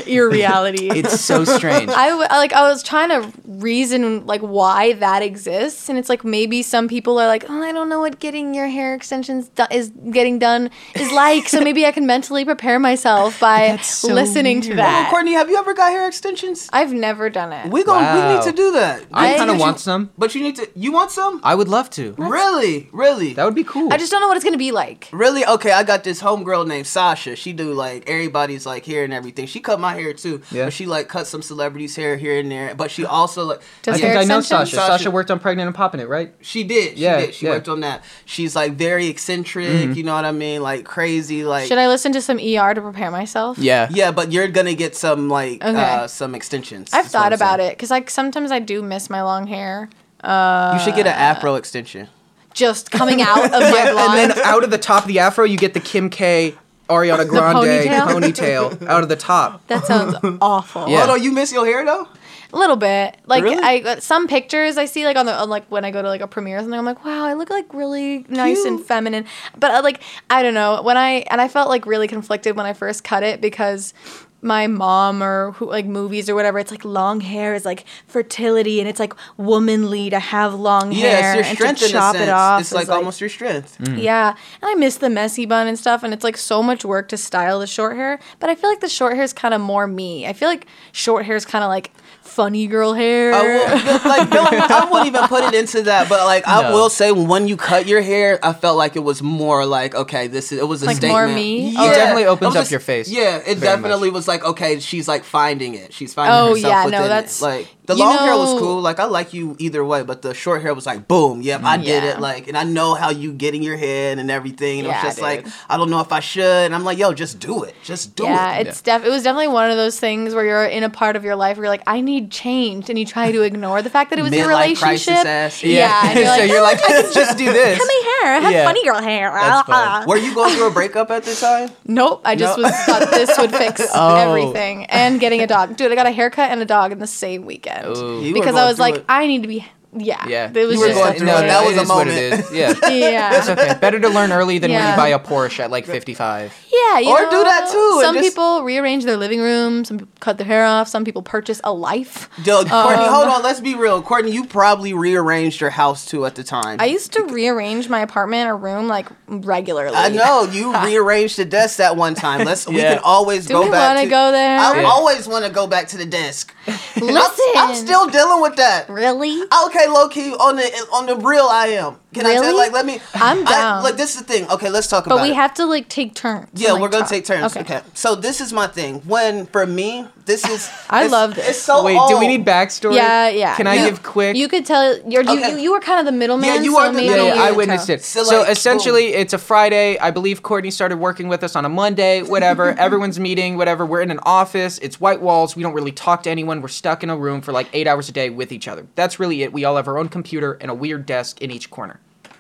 [0.10, 0.90] ear reality.
[0.90, 1.92] It's so strange.
[1.92, 6.24] I w- like I was trying to reason like why that exists, and it's like
[6.24, 9.66] maybe some people are like, oh, I don't know what getting your hair extensions do-
[9.70, 14.12] is getting done is like, so maybe I can mentally prepare myself by That's so
[14.14, 14.80] listening to weird.
[14.80, 15.10] Oh, that.
[15.12, 16.68] Courtney, have you ever got hair extensions?
[16.74, 17.70] I've never done it.
[17.72, 18.36] We going we Wow.
[18.38, 18.99] need to do that.
[19.14, 20.10] I I- kind of But you- want some.
[20.18, 20.68] But you need to.
[20.76, 21.40] You want some?
[21.44, 22.14] I would love to.
[22.18, 23.34] Really, really.
[23.34, 23.92] That would be cool.
[23.94, 25.08] I just don't know what it's gonna be like.
[25.12, 25.46] Really?
[25.46, 27.36] Okay, I got this homegirl named Sasha.
[27.36, 29.46] She do like everybody's like hair and everything.
[29.48, 30.42] She cut my hair too.
[30.52, 30.66] Yeah.
[30.66, 32.76] But she like cut some celebrities' hair here and there.
[32.76, 34.70] But she also like Does I hair think I know extensions?
[34.72, 34.76] Sasha.
[34.76, 36.34] Sasha- Sasha worked on Pregnant and Popping It, right?
[36.42, 36.98] she did.
[36.98, 37.34] She Yeah, did.
[37.34, 37.52] She yeah.
[37.54, 38.04] worked on that.
[38.26, 40.62] She's like very eccentric, you know what I mean?
[40.62, 43.58] Like crazy, like Should I listen to some ER to prepare myself?
[43.58, 43.88] Yeah.
[43.92, 45.80] Yeah, but you're gonna get some like Okay.
[45.80, 46.90] uh some extensions.
[46.94, 47.72] I've thought about saying.
[47.72, 49.90] it because like sometimes I do miss my long hair.
[50.24, 52.10] You should get an afro extension.
[52.54, 54.20] Just coming out of my Yeah, blonde.
[54.20, 56.56] and then out of the top of the afro, you get the Kim K,
[56.90, 58.08] Ariana Grande ponytail?
[58.08, 59.66] ponytail out of the top.
[59.68, 60.90] that sounds awful.
[60.90, 61.04] Yeah.
[61.04, 62.08] Oh no, you miss your hair though?
[62.52, 63.16] A little bit.
[63.28, 63.62] Like Really?
[63.64, 66.08] I got some pictures I see like on the on, like when I go to
[66.08, 66.78] like a premiere or something.
[66.80, 69.26] I'm like, wow, I look like really nice and feminine.
[69.58, 72.66] But uh, like I don't know when I and I felt like really conflicted when
[72.66, 73.94] I first cut it because
[74.42, 78.80] my mom or who like movies or whatever it's like long hair is like fertility
[78.80, 82.16] and it's like womanly to have long Yeah, hair it's your and strength to chop
[82.16, 83.78] it off it's is, like, almost your strength.
[83.80, 84.02] Mm.
[84.02, 84.38] yeah, and
[84.72, 87.60] I miss the messy bun and stuff, and it's like so much work to style
[87.60, 88.20] the short hair.
[88.40, 90.26] But I feel like the short hair is kind of more me.
[90.26, 91.92] I feel like short hair is kind of like
[92.30, 93.34] funny girl hair.
[93.34, 96.90] I will, like no, I wouldn't even put it into that, but like I will
[96.90, 100.52] say, when you cut your hair, I felt like it was more like okay, this
[100.52, 101.14] is it was a Like statement.
[101.28, 101.70] more me?
[101.72, 104.44] Yeah, It definitely opens It was up your face Yeah, it very definitely was like
[104.44, 105.94] okay, she's like finding it.
[105.94, 107.10] She's finding oh herself yeah, within no, it.
[107.10, 108.82] that's like The You long hair was cool.
[108.82, 111.42] Like I like you either way, but the short hair was like boom.
[111.42, 112.20] Yep, I mm, did it.
[112.20, 114.80] Like, and I know how you get in your head and everything.
[114.80, 115.24] And it Yeah, was just dude.
[115.24, 116.44] like I don't know if I should.
[116.68, 117.74] And I'm like, yo, just do it.
[117.84, 118.30] Just do it.
[118.30, 118.68] yeah, it.
[118.68, 121.24] it's def- it was definitely one of those things where you're in a part of
[121.24, 124.12] your life where you're like, I need change, and you try to ignore the fact
[124.12, 125.26] that it was your Midlife crisis relationship.
[125.26, 125.64] ass.
[125.64, 126.80] Yeah, and you're so like, you're like,
[127.14, 127.80] just do this.
[127.80, 128.66] my hair, I have Yeah.
[128.66, 129.32] funny girl hair.
[129.34, 130.04] That's ah, fun.
[130.04, 130.06] Ah.
[130.08, 131.72] Were you going through a breakup at this time?
[131.86, 132.66] Nope, I just No.
[132.66, 134.16] was thought this would fix Oh.
[134.16, 134.86] everything.
[134.86, 135.76] And getting a dog.
[135.76, 137.79] Dude, I got a haircut and a dog in the same weekend.
[137.88, 138.22] Ooh.
[138.22, 139.06] You were because going I was through like, it.
[139.08, 140.28] I need to be yeah.
[140.28, 141.48] Yeah, It was You were just going through no, it.
[141.48, 142.18] That was it a is what moment.
[142.18, 142.52] it is.
[142.54, 143.38] Yeah, Yeah.
[143.38, 143.78] it's okay.
[143.80, 146.54] Better to learn early than when you buy a Porsche at like 55.
[146.72, 149.84] Yeah, you Or know, do that too, Some just- people rearrange their living room.
[149.86, 150.88] Some people cut their hair off.
[150.88, 152.30] Some people purchase a life.
[152.44, 152.72] Yo, Courtney,
[153.06, 153.44] Um, hold on.
[153.44, 154.02] Let's be real.
[154.02, 156.78] Courtney, you probably rearranged your house too at the time.
[156.80, 159.96] I used to rearrange my apartment or room like regularly.
[159.96, 162.46] I know you rearranged the desk that one time.
[162.46, 163.90] Let's we can always Do go we back.
[163.96, 164.60] wanna to, go there?
[164.60, 164.88] I Yeah.
[164.88, 166.54] always want to go back to the desk.
[166.96, 168.90] Listen, I'm, I'm still dealing with that.
[168.90, 169.42] really.
[169.66, 170.64] Okay, low key on the
[170.94, 171.98] on the real I am.
[172.14, 172.58] Can I tell Really?
[172.58, 173.84] like let me I'm I- down.
[173.84, 174.50] look, this is the thing.
[174.50, 175.36] Okay, let's talk But about But we it.
[175.36, 176.48] have to like take turns.
[176.56, 177.10] yeah, and, like, we're gonna talk.
[177.12, 177.56] take turns.
[177.56, 177.82] Okay.
[177.94, 179.02] So this is my thing.
[179.02, 181.50] When for me, this is I love this.
[181.50, 182.96] It's so Wait, do we need backstory?
[182.96, 183.56] Yeah, yeah.
[183.56, 184.36] Can I You- give quick?
[184.36, 185.52] You could tell you're you, Okay.
[185.52, 186.48] you, you were kind of the middleman.
[186.50, 187.96] Yeah, you so are the maybe Yeah, middle- I witnessed tell.
[187.98, 188.04] it.
[188.04, 189.98] So, So, like, essentially, it's a Friday.
[190.00, 192.24] I believe Courtney started working with us on a Monday.
[192.24, 192.70] Whatever.
[192.80, 193.56] Everyone's meeting.
[193.56, 193.86] Whatever.
[193.86, 194.80] We're in an office.
[194.80, 195.56] It's white walls.
[195.56, 196.62] We don't really talk to anyone.
[196.64, 198.88] We're stuck in a room for like eight hours a day with each other.
[198.96, 199.54] That's really it.
[199.54, 201.99] We all have our own computer and a weird desk in each corner.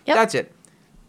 [0.10, 0.16] Yep.
[0.18, 0.52] That's it.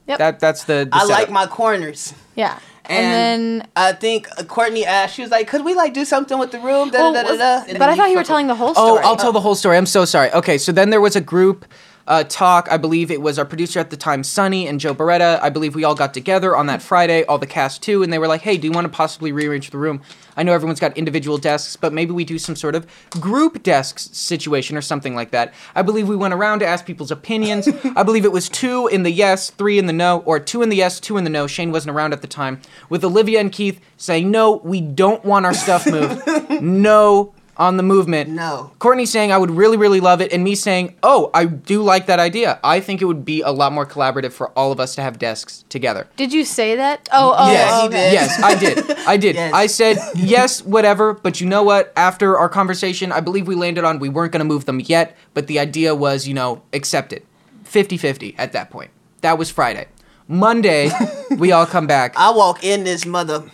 [0.08, 0.18] Yep.
[0.18, 0.88] That that's the.
[0.90, 2.12] the I like my corners.
[2.36, 2.58] Yeah.
[2.84, 6.04] And, And, then I think uh, Courtney asked, she was like, "Could we like do
[6.04, 8.16] something with the room?" Da, well, da, da, was- da, and but I thought you
[8.16, 9.00] were telling the whole story.
[9.02, 9.08] Oh.
[9.08, 9.76] I'll tell the whole story.
[9.76, 10.30] I'm so sorry.
[10.32, 11.64] Okay, so then there was a group
[12.10, 12.66] uh, talk.
[12.70, 15.40] I believe it was our producer at the time, Sunny and Joe Bereta.
[15.40, 18.18] I believe we all got together on that Friday, all the cast too, and they
[18.18, 20.02] were like, "Hey, do you want to possibly rearrange the room?
[20.36, 22.84] I know everyone's got individual desks, but maybe we do some sort of
[23.20, 27.12] group desks situation or something like that." I believe we went around to ask people's
[27.12, 27.68] opinions.
[27.96, 30.68] I believe it was two in the yes, three in the no, or two in
[30.68, 31.46] the yes, two in the no.
[31.46, 32.60] Shane wasn't around at the time.
[32.88, 36.26] With Olivia and Keith saying, "No, we don't want our stuff moved.
[36.60, 38.30] no." On the movement.
[38.30, 38.72] No.
[38.78, 42.06] Courtney saying I would really, really love it, and me saying, "Oh, I do like
[42.06, 42.58] that idea.
[42.64, 45.18] I think it would be a lot more collaborative for all of us to have
[45.18, 47.08] desks together." Did you say that?
[47.12, 48.10] Oh, oh, Yeah, oh, okay.
[48.10, 48.12] did.
[48.14, 48.90] Yes, I did.
[49.06, 49.36] I did.
[49.36, 49.52] Yes.
[49.54, 51.12] I said yes, whatever.
[51.12, 51.92] But you know what?
[51.96, 55.16] After our conversation, I believe we landed on we weren't going to move them yet,
[55.34, 57.22] but the idea was, you know, accepted.
[57.64, 58.90] 50-50 at that point.
[59.20, 59.86] That was Friday.
[60.26, 60.90] Monday,
[61.36, 62.14] we all come back.
[62.16, 63.44] I walk in this mother.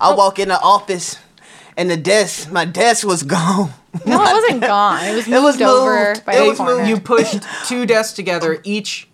[0.00, 0.14] I oh.
[0.16, 1.18] walk in the office,
[1.78, 3.70] and the desk, my desk was gone.
[4.04, 5.02] No, it wasn't gone.
[5.06, 6.76] It was moved was over by It the was corner.
[6.76, 6.88] moved.
[6.90, 8.60] you pushed two desks together.
[8.64, 9.07] Each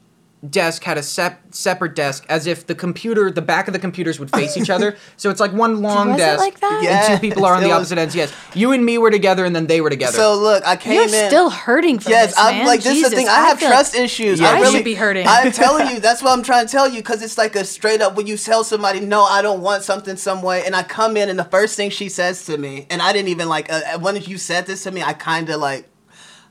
[0.51, 4.19] desk had a sep- separate desk, as if the computer, the back of the computers
[4.21, 4.97] would face each other.
[5.17, 6.81] So it's like one long Was it desk, like that?
[6.83, 7.13] Yeah.
[7.13, 8.15] and two people are on It the was- opposite ends.
[8.15, 10.13] Yes, you and me were together, and then they were together.
[10.17, 11.09] So look, I came You're in.
[11.09, 12.67] still hurting from Yes, this, I'm man.
[12.67, 13.29] like this is Jesus, the thing.
[13.29, 14.41] I have feel like- trust issues.
[14.41, 15.27] Yeah, I I really should be hurting.
[15.29, 18.03] I'm telling you, that's what I'm trying to tell you because it's like a straight
[18.03, 21.17] up when you tell somebody, no, I don't want something some way, and I come
[21.17, 23.99] in and the first thing she says to me, and I didn't even like uh,
[24.01, 25.89] when you said this to me, I kind of like,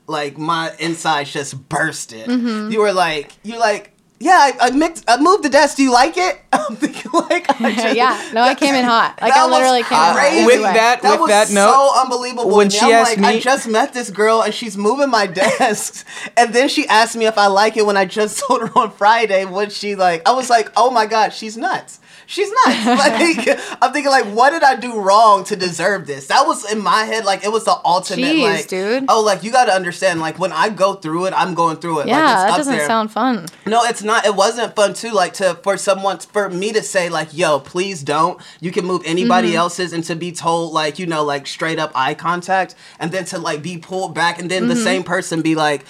[0.06, 2.26] like my insides just bursted.
[2.28, 2.70] Mm-hmm.
[2.70, 3.90] You were like, you like.
[4.20, 5.04] Yeah, I, I mixed.
[5.08, 5.76] I moved the desk.
[5.76, 6.40] Do you like it?
[6.52, 9.18] I'm thinking like, I just, yeah, no, I came in hot.
[9.20, 10.16] Like I literally came in hot.
[10.16, 10.46] crazy.
[10.46, 10.72] With Anyway.
[10.72, 12.56] that- That with was that note, so unbelievable.
[12.56, 15.26] when to she I'm asked like, I just met this girl and she's moving my
[15.58, 16.04] desks,
[16.38, 18.92] and then she asked me if I like it when I just told her on
[18.92, 19.44] Friday.
[19.44, 20.26] What she like?
[20.26, 22.00] I was like, oh my god, she's nuts.
[22.26, 22.84] She's nuts.
[22.86, 26.26] Like I'm thinking, like, what did I do wrong to deserve this?
[26.28, 29.04] That was in my head, like it was the ultimate, Jeez, like, dude.
[29.08, 32.00] oh, like you got to understand, like when I go through it, I'm going through
[32.00, 32.06] it.
[32.08, 32.86] Yeah, like, it's that doesn't there.
[32.86, 33.46] sound fun.
[33.66, 34.24] No, it's not.
[34.26, 35.10] It wasn't fun too.
[35.12, 39.02] Like to for someone for me to say like, "Yo, please don't." You can move
[39.04, 39.56] anybody Mm-hmm.
[39.58, 43.24] else's, and to be told like, you know, like straight up eye contact, and then
[43.26, 44.68] to like be pulled back, and then Mm-hmm.
[44.70, 45.84] the same person be like.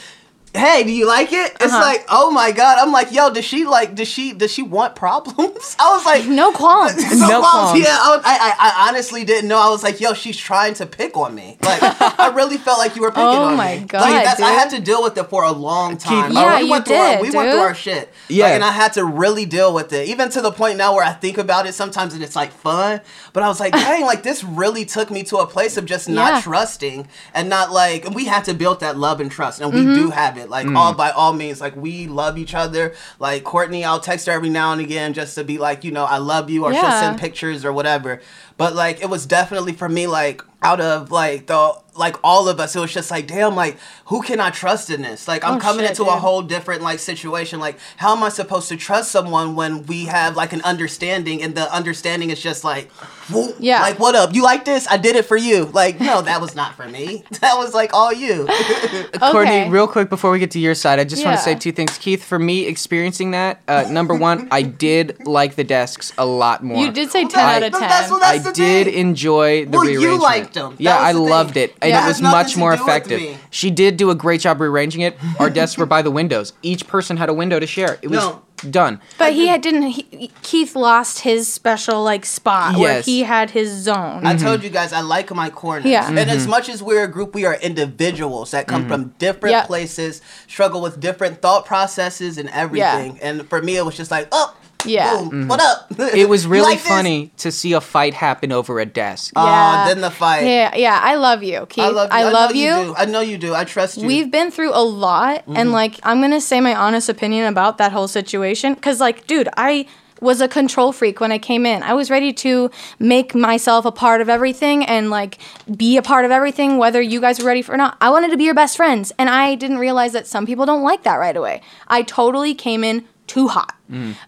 [0.57, 1.53] Hey, do you like it?
[1.61, 1.81] It's Uh-huh.
[1.81, 2.79] like, oh my god!
[2.79, 3.97] I'm like, yo, does she like?
[3.97, 4.33] Does she?
[4.33, 5.75] Does she want problems?
[5.81, 6.97] I was like, No qualms.
[7.19, 7.71] no, No qualms.
[7.73, 7.81] qualms.
[7.81, 9.59] Yeah, I, I, I honestly didn't know.
[9.59, 11.59] I was like, yo, she's trying to pick on me.
[11.61, 11.81] Like,
[12.21, 13.55] I really felt like you were picking Oh on me.
[13.55, 13.79] Oh my.
[13.89, 16.27] God, like, that's, I had to deal with it for a long time.
[16.29, 18.13] Keith- Like, Yeah, we you went through our, did, we went through our shit.
[18.29, 18.45] Yeah.
[18.45, 21.05] Like, and I had to really deal with it, even to the point now where
[21.05, 23.01] I think about it sometimes and it's like fun.
[23.33, 26.09] But I was like, dang, like this really took me to a place of just
[26.09, 26.41] not Yeah.
[26.43, 28.05] trusting and not like.
[28.07, 29.95] And we had to build that love and trust, and we Mm-hmm.
[29.95, 30.44] do have it.
[30.49, 30.97] Like all mm.
[30.97, 32.95] by all means, like we love each other.
[33.19, 36.05] Like Courtney, I'll text her every now and again just to be like, you know,
[36.05, 38.21] I love you, or she'll send pictures or whatever.
[38.57, 42.59] But like, it was definitely for me, like out of like the like all of
[42.61, 43.77] us, it was just like, damn, like
[44.07, 45.27] who can I trust in this?
[45.29, 47.61] Like I'm Oh, coming shit, into a whole different like situation.
[47.61, 51.55] Like how am I supposed to trust someone when we have like an understanding and
[51.55, 52.91] the understanding is just like,
[53.33, 53.81] whoop, Yeah.
[53.81, 54.35] like what up?
[54.35, 54.87] You like this?
[54.89, 55.67] I did it for you.
[55.67, 57.25] Like no, that was not for me.
[57.41, 58.47] That was like all you.
[59.21, 59.69] Courtney, Okay.
[59.71, 61.97] real quick before we get to your side, I just want to say two things.
[61.99, 66.63] Keith, for me, experiencing that, uh, number one, I did like the desks a lot
[66.65, 66.79] more.
[66.79, 67.81] You did say 10 that- out of 10.
[67.81, 68.95] that's what I That's the did thing.
[68.95, 70.23] enjoy the Well, you rearrangement.
[70.23, 70.71] liked 'em.
[70.73, 71.29] That Yeah, was I the thing.
[71.29, 72.03] loved it, and Yeah.
[72.03, 73.39] it It was much more effective.
[73.51, 75.17] She did do a great job rearranging it.
[75.39, 76.53] Our desks were by the windows.
[76.63, 77.99] Each person had a window to share.
[78.03, 78.43] It was No.
[78.71, 79.01] done.
[79.19, 79.83] But he had, didn't.
[79.83, 84.25] He, Keith lost his special like spot where he had his zone.
[84.25, 84.45] I mm-hmm.
[84.45, 85.87] told you guys I like my corners.
[85.87, 86.09] Yeah.
[86.09, 86.51] And as mm-hmm.
[86.51, 88.91] much as we're a group, we are individuals that come mm-hmm.
[88.91, 89.67] from different Yep.
[89.67, 93.17] places, struggle with different thought processes and everything.
[93.17, 93.29] Yeah.
[93.29, 95.17] And for me, it was just like, oh, Yeah.
[95.17, 95.87] boom, what up?
[96.15, 96.89] It was really like this?
[96.89, 99.33] funny to see a fight happen over a desk.
[99.37, 99.89] Aw, Yeah.
[99.89, 100.45] then the fight.
[100.47, 100.99] yeah, yeah.
[101.03, 101.85] I love you, Keith.
[101.85, 102.17] I love you.
[102.19, 102.71] I love know you.
[102.87, 102.95] do.
[102.97, 103.55] I know you do.
[103.55, 104.07] I trust you.
[104.07, 105.57] We've been through a lot, Mm-hmm.
[105.57, 108.75] and like I'm gonna say my honest opinion about that whole situation.
[108.77, 109.87] Cause like, dude, I
[110.21, 111.83] was a control freak when I came in.
[111.83, 115.39] I was ready to make myself a part of everything and like
[115.77, 117.99] be a part of everything, whether you guys were ready for or not.
[118.01, 120.83] I wanted to be your best friends, and I didn't realize that some people don't
[120.83, 121.61] like that right away.
[121.89, 123.75] I totally came in too hot.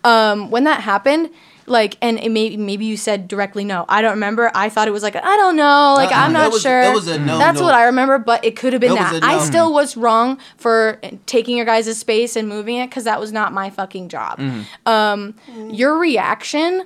[0.04, 1.30] Um, when that happened.
[1.68, 3.86] Like and it may, maybe you said directly no.
[3.88, 4.52] I don't remember.
[4.54, 5.94] I thought it was like I don't know.
[5.96, 6.20] Like Uh-uh.
[6.20, 6.80] I'm not was- sure.
[6.80, 7.64] it was a no, That's no.
[7.66, 9.24] what I remember, but it could have been was that.
[9.24, 9.42] a I no.
[9.42, 13.52] still was wrong for taking your guys' space and moving it because that was not
[13.52, 14.38] my fucking job.
[14.86, 15.34] Um,
[15.72, 16.84] your reaction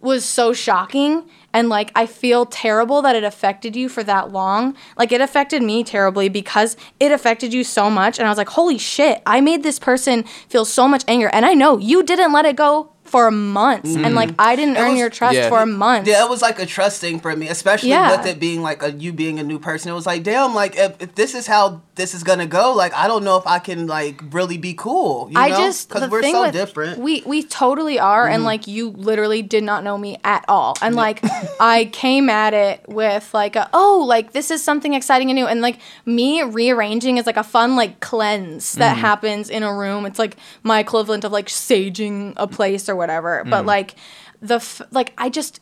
[0.00, 1.22] was so shocking
[1.52, 4.76] and like I feel terrible that it affected you for that long.
[4.96, 8.50] Like it affected me terribly because it affected you so much and I was like,
[8.50, 12.32] "Holy shit, I made this person feel so much anger." And I know you didn't
[12.32, 15.48] let it go for months and like I didn't earn was- your trust Yeah.
[15.50, 16.08] for months.
[16.08, 18.16] Yeah, it was like a trust thing for me, especially Yeah.
[18.16, 19.90] with it being like a you being a new person.
[19.90, 22.94] It was like, damn, like if, if this is how this is gonna go, like
[22.94, 25.28] I don't know if I can like really be cool.
[25.30, 25.56] You I know?
[25.58, 26.94] just because the we're thing so with, different.
[26.94, 27.02] Mm-hmm.
[27.04, 30.94] We we totally are, and like you literally did not know me at all, and
[30.96, 31.20] like
[31.60, 35.46] I came at it with like a, oh like this is something exciting and new,
[35.46, 38.78] and like me rearranging is like a fun like cleanse Mm-hmm.
[38.80, 40.06] that happens in a room.
[40.06, 43.50] It's like my equivalent of like saging a place or whatever, Mm-hmm.
[43.50, 43.94] but like
[44.40, 45.60] the f- like I just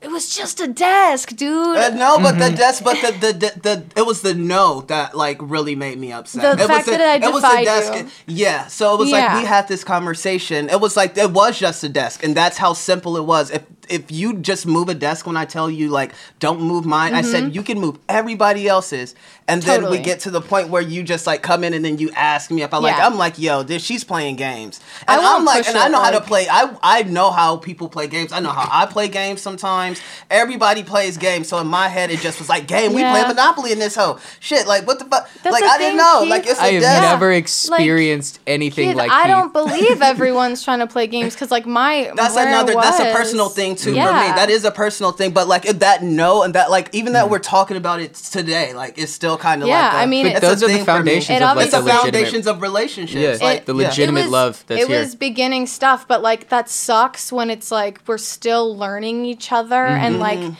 [0.00, 1.76] it was just a desk, dude.
[1.76, 2.38] Uh, no, but Mm-hmm.
[2.38, 5.98] the desk, but the, the the the it was the no that like really made
[5.98, 6.56] me upset.
[6.56, 7.94] The it fact was that I it was the desk.
[8.28, 8.34] you.
[8.34, 9.26] Yeah, so it was Yeah.
[9.34, 10.68] like we had this conversation.
[10.70, 13.50] It was like it was just a desk, and that's how simple it was.
[13.50, 17.14] If if you just move a desk when I tell you like don't move mine,
[17.14, 19.16] I said you can move everybody else's,
[19.48, 19.80] and then.
[19.80, 19.98] Totally.
[19.98, 22.50] we get to the point where you just like come in and then you ask
[22.50, 22.96] me if I like.
[22.96, 23.06] Yeah.
[23.06, 26.10] I'm like, yo, this she's playing games, and I'm like, and I it, know how
[26.10, 26.46] to play.
[26.48, 28.32] I I know how people play games.
[28.32, 30.00] I know how I play games sometimes.
[30.30, 32.92] Everybody plays games, so in my head it just was like, game.
[32.92, 34.18] We play Monopoly in this hoe.
[34.40, 35.28] Shit, like what the fuck?
[35.44, 36.20] Like the I didn't know.
[36.20, 36.30] Keith.
[36.30, 37.02] Like it's a I have desk.
[37.02, 37.10] Yeah.
[37.10, 39.30] never Like, experienced anything Kid, like I Keith.
[39.30, 42.74] don't believe everyone's trying to play games because like my That's where I another.
[42.74, 43.96] That's a personal thing too for me.
[43.96, 45.32] That is a personal thing.
[45.32, 48.98] But like that no and that like even that we're talking about it today, like
[48.98, 49.92] it's still kind of Yeah, like.
[49.94, 50.96] a- I mean, it's Those a are the thing for me.
[50.98, 52.12] foundations It of like It's the the obviously- legitimate.
[52.24, 53.40] foundations of relationships.
[53.40, 55.00] Yeah, like, the legitimate was, love that's it here.
[55.00, 59.86] was beginning stuff, but like that sucks when it's like we're still learning each other
[59.86, 60.22] and mm-hmm.
[60.22, 60.54] like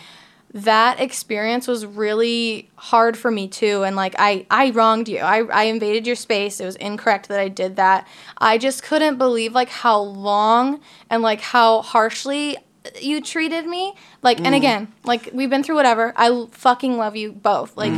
[0.55, 5.19] that experience was really hard for me too and like I I wronged you.
[5.19, 6.59] I I invaded your space.
[6.59, 8.07] It was incorrect that I did that.
[8.39, 12.57] I just couldn't believe like how long and like how harshly
[13.01, 13.93] you treated me.
[14.23, 14.47] Like Mm.
[14.47, 16.13] and again, like we've been through whatever.
[16.17, 17.77] i fucking love you both.
[17.77, 17.93] Like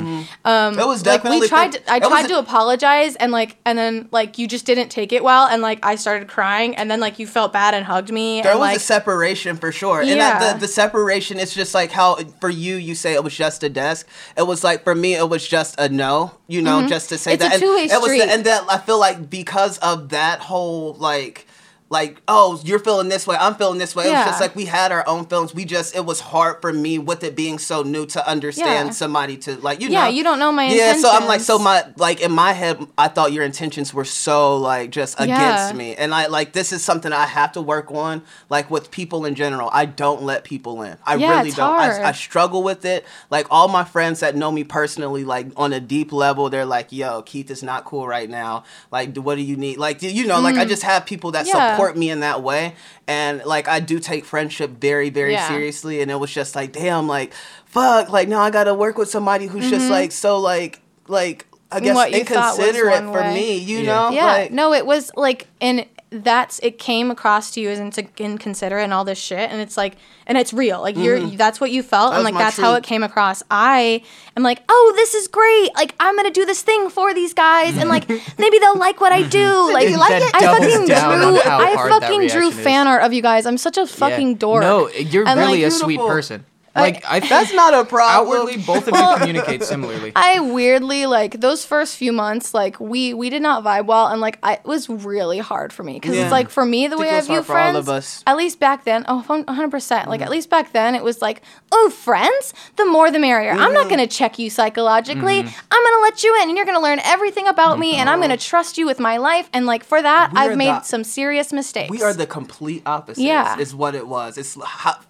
[0.45, 3.57] um It was like definitely we tried to, I tried a- to apologize and like
[3.65, 6.91] and then like you just didn't take it well and like I started crying and
[6.91, 9.73] then like you felt bad and hugged me There and was like a separation for
[9.73, 10.01] sure.
[10.01, 10.39] And Yeah.
[10.39, 13.63] that, the, the separation is just like how for you, you say it was just
[13.63, 14.07] a desk.
[14.37, 17.37] It was like for me, it was just a no, you know, just to say
[17.37, 17.43] Mm-hmm.
[17.43, 17.53] It's a that.
[17.55, 18.19] and two-way it was street.
[18.27, 21.47] the, and that I feel like because of that whole like,
[21.91, 24.65] like oh you're feeling this way i'm feeling this way it was just like we
[24.65, 27.83] had our own feelings we just it was hard for me with it being so
[27.83, 28.93] new to understand Yeah.
[28.93, 31.59] somebody to like you Yeah, know you don't know my yeah so i'm like so
[31.59, 35.25] my like in my head i thought your intentions were so like just Yeah.
[35.25, 38.23] against me and I like this is something I have to work on.
[38.49, 40.97] Like with people in general, I don't let people in.
[41.05, 41.79] I Yeah, really don't.
[41.79, 43.05] I, I struggle with it.
[43.31, 46.93] Like all my friends that know me personally, like on a deep level, they're like,
[46.93, 48.65] "Yo, Keith is not cool right now.
[48.91, 49.79] Like, what do you need?
[49.79, 51.53] Like, you know, like I just have people that Mm.
[51.81, 51.85] Yeah.
[51.87, 52.75] support me in that way,
[53.07, 55.49] and like I do take friendship very, very Yeah.
[55.49, 56.01] seriously.
[56.03, 57.33] And it was just like, damn, like,
[57.67, 61.47] fuck, like now I gotta work with somebody who's just like so like like.
[61.73, 61.95] I guess Mm-hmm.
[61.95, 63.33] What you thought was inconsiderate for way.
[63.35, 63.93] me, you Yeah.
[63.93, 64.11] know.
[64.11, 67.99] yeah Like, no it was like and that's it came across to you as ins-
[68.19, 69.97] inconsiderate and all this shit and it's like
[70.27, 71.37] and it's real like you're mm-hmm.
[71.37, 74.03] that's what you felt and like my that's how it came across i
[74.37, 77.77] am like oh this is great like i'm gonna do this thing for these guys
[77.77, 79.39] and like maybe they'll like what i do
[79.73, 80.35] like, You like it?
[80.35, 82.65] i fucking drew i fucking drew reaction is.
[82.65, 83.87] fan art of you guys i'm such a Yeah.
[83.87, 86.45] fucking dork No, you're And, really like, a sweet person.
[86.75, 88.29] Like I That's not a problem.
[88.29, 90.13] outwardly both of you communicate similarly.
[90.15, 94.21] I weirdly like those first few months, like we we did not vibe well, and
[94.21, 96.23] like I, it was really hard for me because Yeah.
[96.23, 97.79] it's like for me the way I view hard for all friends.
[97.79, 98.23] of us.
[98.27, 100.09] At least back then, oh, 100 percent.
[100.09, 100.25] Like Mm-hmm.
[100.27, 103.51] at least back then, it was like, oh, friends, the more the merrier.
[103.51, 103.75] I'm Mm-hmm.
[103.75, 105.41] not gonna check you psychologically.
[105.41, 108.37] I'm gonna let you in, and you're gonna learn everything about me, and I'm gonna
[108.37, 109.49] trust you with my life.
[109.53, 111.91] And like for that, We I've made the- some serious mistakes.
[111.91, 113.21] We are the complete opposites.
[113.25, 113.59] Yeah.
[113.59, 114.39] is what it was.
[114.39, 115.05] It's hot,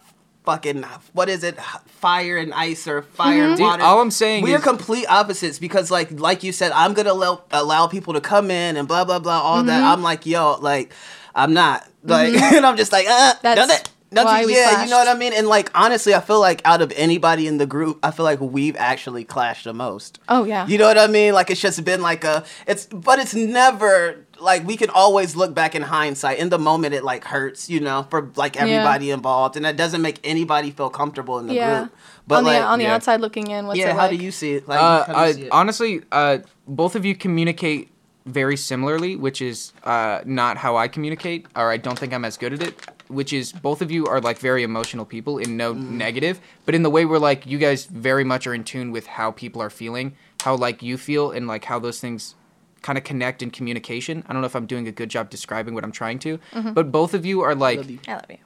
[0.51, 0.83] fucking
[1.13, 1.61] what is it?
[1.61, 3.49] Fire and ice or fire mm-hmm.
[3.51, 3.83] and Dude, water.
[3.83, 7.13] all I'm saying we are is- complete opposites because, like, like you said, I'm gonna
[7.13, 9.81] allow, allow people to come in and blah blah blah all that.
[9.81, 9.93] Mm-hmm.
[9.93, 10.93] I'm like, yo, like,
[11.35, 12.11] I'm not mm-hmm.
[12.11, 13.87] like, and I'm just like, uh, That's nothing.
[14.13, 15.33] Nothing, why we yeah, you know what I mean?
[15.33, 18.41] And like honestly, I feel like out of anybody in the group, I feel like
[18.41, 20.19] we've actually clashed the most.
[20.29, 20.67] Oh, yeah.
[20.67, 21.33] You know what I mean?
[21.33, 25.55] Like it's just been like a it's but it's never like we can always look
[25.55, 26.39] back in hindsight.
[26.39, 29.57] In the moment it like hurts, you know, for like everybody involved.
[29.57, 31.81] And that doesn't make anybody feel comfortable in the yeah.
[31.81, 31.93] group.
[32.27, 32.95] But on the like on the yeah.
[32.95, 34.19] outside looking in, what's yeah, it how like?
[34.19, 34.69] do you see it?
[34.69, 35.49] Like Uh, how do you uh, see it?
[35.53, 37.91] honestly, uh, both of you communicate
[38.27, 42.37] very similarly, which is uh, not how I communicate, or I don't think I'm as
[42.37, 42.75] good at it.
[43.09, 45.99] Which is both of you are like very emotional people in no Mm-hmm.
[45.99, 49.07] negative, but in the way where like you guys very much are in tune with
[49.07, 52.37] how people are feeling, how like you feel, and like how those things
[52.83, 54.25] kind of connect in communication.
[54.29, 56.73] I don't know if I'm doing a good job describing what I'm trying to, Mm-hmm.
[56.73, 57.99] but both of you are like Love you.
[58.09, 58.39] I love you.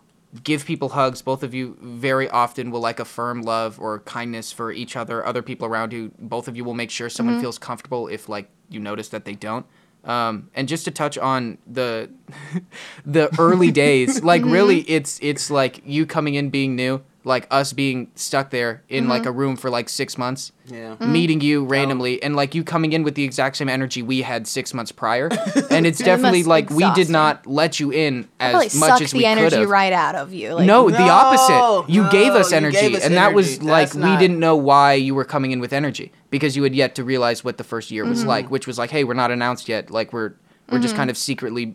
[0.42, 1.22] give people hugs.
[1.22, 5.42] Both of you very often will like affirm love or kindness for each other, other
[5.42, 6.10] people around you.
[6.18, 9.34] Both of you will make sure someone feels comfortable if like you notice that they
[9.34, 9.66] don't.
[10.04, 12.10] Um, and just to touch on the
[13.06, 17.72] the early days, like really, it's it's like you coming in being new, like us
[17.72, 20.96] being stuck there in like a room for like six months, Yeah.
[21.00, 24.46] meeting you randomly, and like you coming in with the exact same energy we had
[24.46, 25.28] six months prior,
[25.70, 29.14] and it's definitely must like we did not let you in Probably as much as
[29.14, 29.50] we could have.
[29.50, 30.52] the energy right out of you.
[30.54, 31.90] Like, No, the opposite.
[31.90, 33.66] You gave us energy, gave us and that was energy.
[33.70, 36.74] like That's we didn't know why you were coming in with energy because you had
[36.74, 38.10] yet to realize what the first year Mm-hmm.
[38.10, 39.90] was like, which was like, hey, we're not announced yet.
[39.90, 40.34] Like we're
[40.70, 40.98] we're just Mm-hmm.
[40.98, 41.74] kind of secretly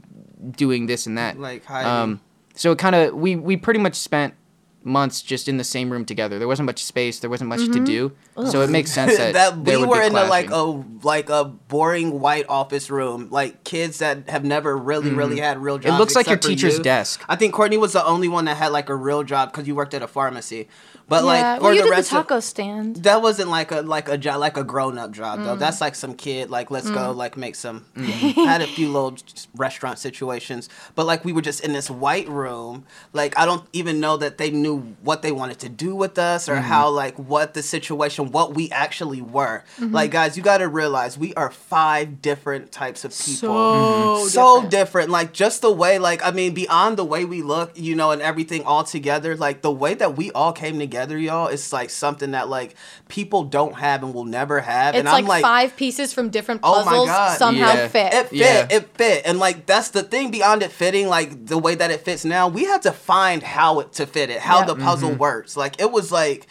[0.52, 1.40] doing this and that.
[1.40, 1.92] Like hiding.
[1.92, 2.22] Um,
[2.56, 4.36] so it kind of we we pretty much spent
[4.84, 6.40] months just in the same room together.
[6.40, 7.20] There wasn't much space.
[7.20, 7.74] There wasn't much Mm-hmm.
[7.74, 8.12] to do.
[8.50, 12.20] So it makes sense that, that we were in a, like a like a boring
[12.22, 15.92] white office room, like kids that have never really really had real jobs.
[15.92, 16.00] Mm-hmm.
[16.00, 16.84] looks like your teacher's you.
[16.84, 17.22] desk.
[17.28, 19.76] I think Courtney was the only one that had like a real job because you
[19.76, 20.70] worked at a pharmacy.
[21.10, 21.24] But yeah.
[21.24, 22.98] like for well, you the did the taco of stand.
[22.98, 25.46] that wasn't like a like a job like a grown up job Mm.
[25.46, 25.56] though.
[25.56, 27.86] That's like some kid like let's go like make some.
[27.96, 29.18] had a few little
[29.56, 32.86] restaurant situations, but like we were just in this white room.
[33.14, 36.48] Like I don't even know that they knew what they wanted to do with us
[36.48, 39.64] or how like what the situation, what we actually were.
[39.80, 39.94] Mm-hmm.
[39.94, 44.18] Like guys, you got to realize we are five different types of people.
[44.18, 44.72] So so different.
[44.72, 45.10] different.
[45.10, 48.22] Like just the way, like I mean, beyond the way we look, you know, and
[48.22, 49.36] everything all together.
[49.36, 52.76] Like the way that we all came together, y'all, it's like something that like
[53.08, 54.96] people don't have and will never have.
[54.96, 57.38] It's and like, I'm like, five pieces from different Oh my puzzles God.
[57.38, 57.88] somehow Yeah.
[57.88, 58.14] fit.
[58.14, 58.68] it fit, Yeah.
[58.70, 60.32] it fit, and like that's the thing.
[60.32, 63.80] Beyond it fitting, like the way that it fits now, we had to find how
[63.80, 64.66] it to fit it, how Yeah.
[64.66, 65.20] the puzzle mm-hmm.
[65.20, 65.56] works.
[65.56, 66.48] Like it was like.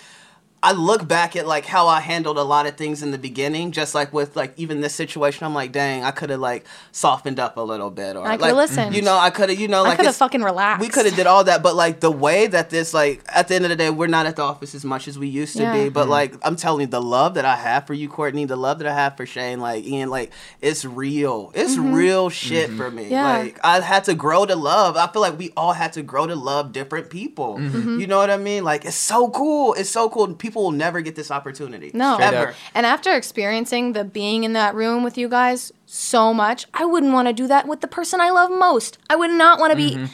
[0.61, 3.71] I look back at like how I handled a lot of things in the beginning,
[3.71, 5.47] just like with like even this situation.
[5.47, 8.55] I'm like, dang, I could have like softened up a little bit, or I coulda
[8.55, 8.97] like, listened.
[8.97, 10.81] You know, I could have, you know, I like could have fucking relaxed.
[10.81, 13.55] we could have did all that, but like the way that this like at the
[13.55, 15.63] end of the day, we're not at the office as much as we used to
[15.63, 15.75] Yeah.
[15.85, 15.89] be.
[15.91, 18.79] But like I'm telling you, the love that I have for you, Courtney, the love
[18.79, 21.53] that I have for Shayne, like Ian, like it's real.
[21.55, 23.05] It's real shit for me.
[23.05, 23.13] Mm-hmm.
[23.13, 23.39] Yeah.
[23.39, 24.97] Like I had to grow to love.
[24.97, 27.59] I feel like we all had to grow to love different people.
[27.59, 28.01] Mm-hmm.
[28.01, 28.65] You know what I mean?
[28.65, 29.75] Like it's so cool.
[29.75, 30.35] It's so cool.
[30.35, 31.91] People will never get this opportunity.
[31.95, 32.15] No.
[32.15, 32.49] Straight ever.
[32.51, 32.55] up.
[32.75, 37.15] And after experiencing the being in that room with you guys so much, I wouldn't
[37.15, 38.99] want to do that with the person I love most.
[39.09, 40.05] I would not want to Mm-hmm.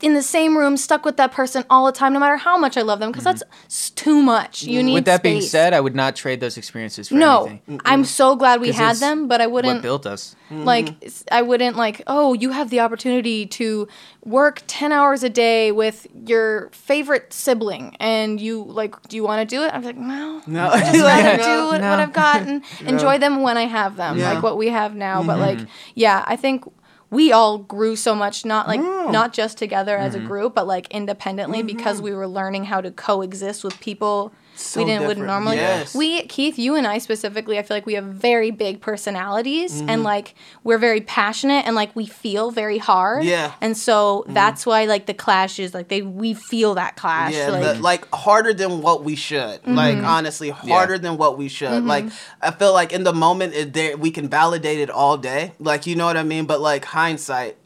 [0.00, 2.56] be in the same room stuck with that person all the time, no matter how
[2.58, 3.42] much I love them, because that's
[3.90, 4.64] too much.
[4.64, 4.94] You need Mm-hmm.
[4.94, 7.80] With that being said, I would not trade those experiences for no, anything.
[7.84, 10.34] I'm so glad we had them, but I wouldn't What built us?
[10.50, 13.86] like s- I wouldn't like oh you have the opportunity to
[14.24, 19.48] work 10 hours a day with your favorite sibling and you like do you want
[19.48, 20.68] to do it I'm like no No.
[20.70, 21.90] I just Like, want to no, do what, no.
[21.90, 24.32] what I've got and enjoy them when I have them Yeah.
[24.32, 25.70] like what we have now but like mm-hmm.
[25.94, 26.64] yeah I think
[27.10, 30.28] we all grew so much not like not just together as a mm-hmm.
[30.28, 32.04] group but like independently because mm-hmm.
[32.06, 35.26] we were learning how to coexist with people So we didn't would different.
[35.26, 35.56] normally.
[35.56, 35.94] Yes.
[35.94, 39.88] We Keith, you and I specifically, I feel like we have very big personalities Mm-hmm.
[39.90, 40.34] and like
[40.64, 43.24] we're very passionate and like we feel very hard.
[43.24, 43.48] Yeah.
[43.48, 43.64] Mm-hmm.
[43.64, 47.34] And so that's why like the clashes, like they we feel that clash.
[47.34, 49.66] Yeah, like, the- like harder than what we should.
[49.66, 51.84] Like honestly, harder than what we should.
[51.84, 52.06] Like
[52.42, 55.52] I feel like in the moment, it, there we can validate it all day.
[55.58, 56.44] Like you know what I mean.
[56.46, 57.56] But like hindsight,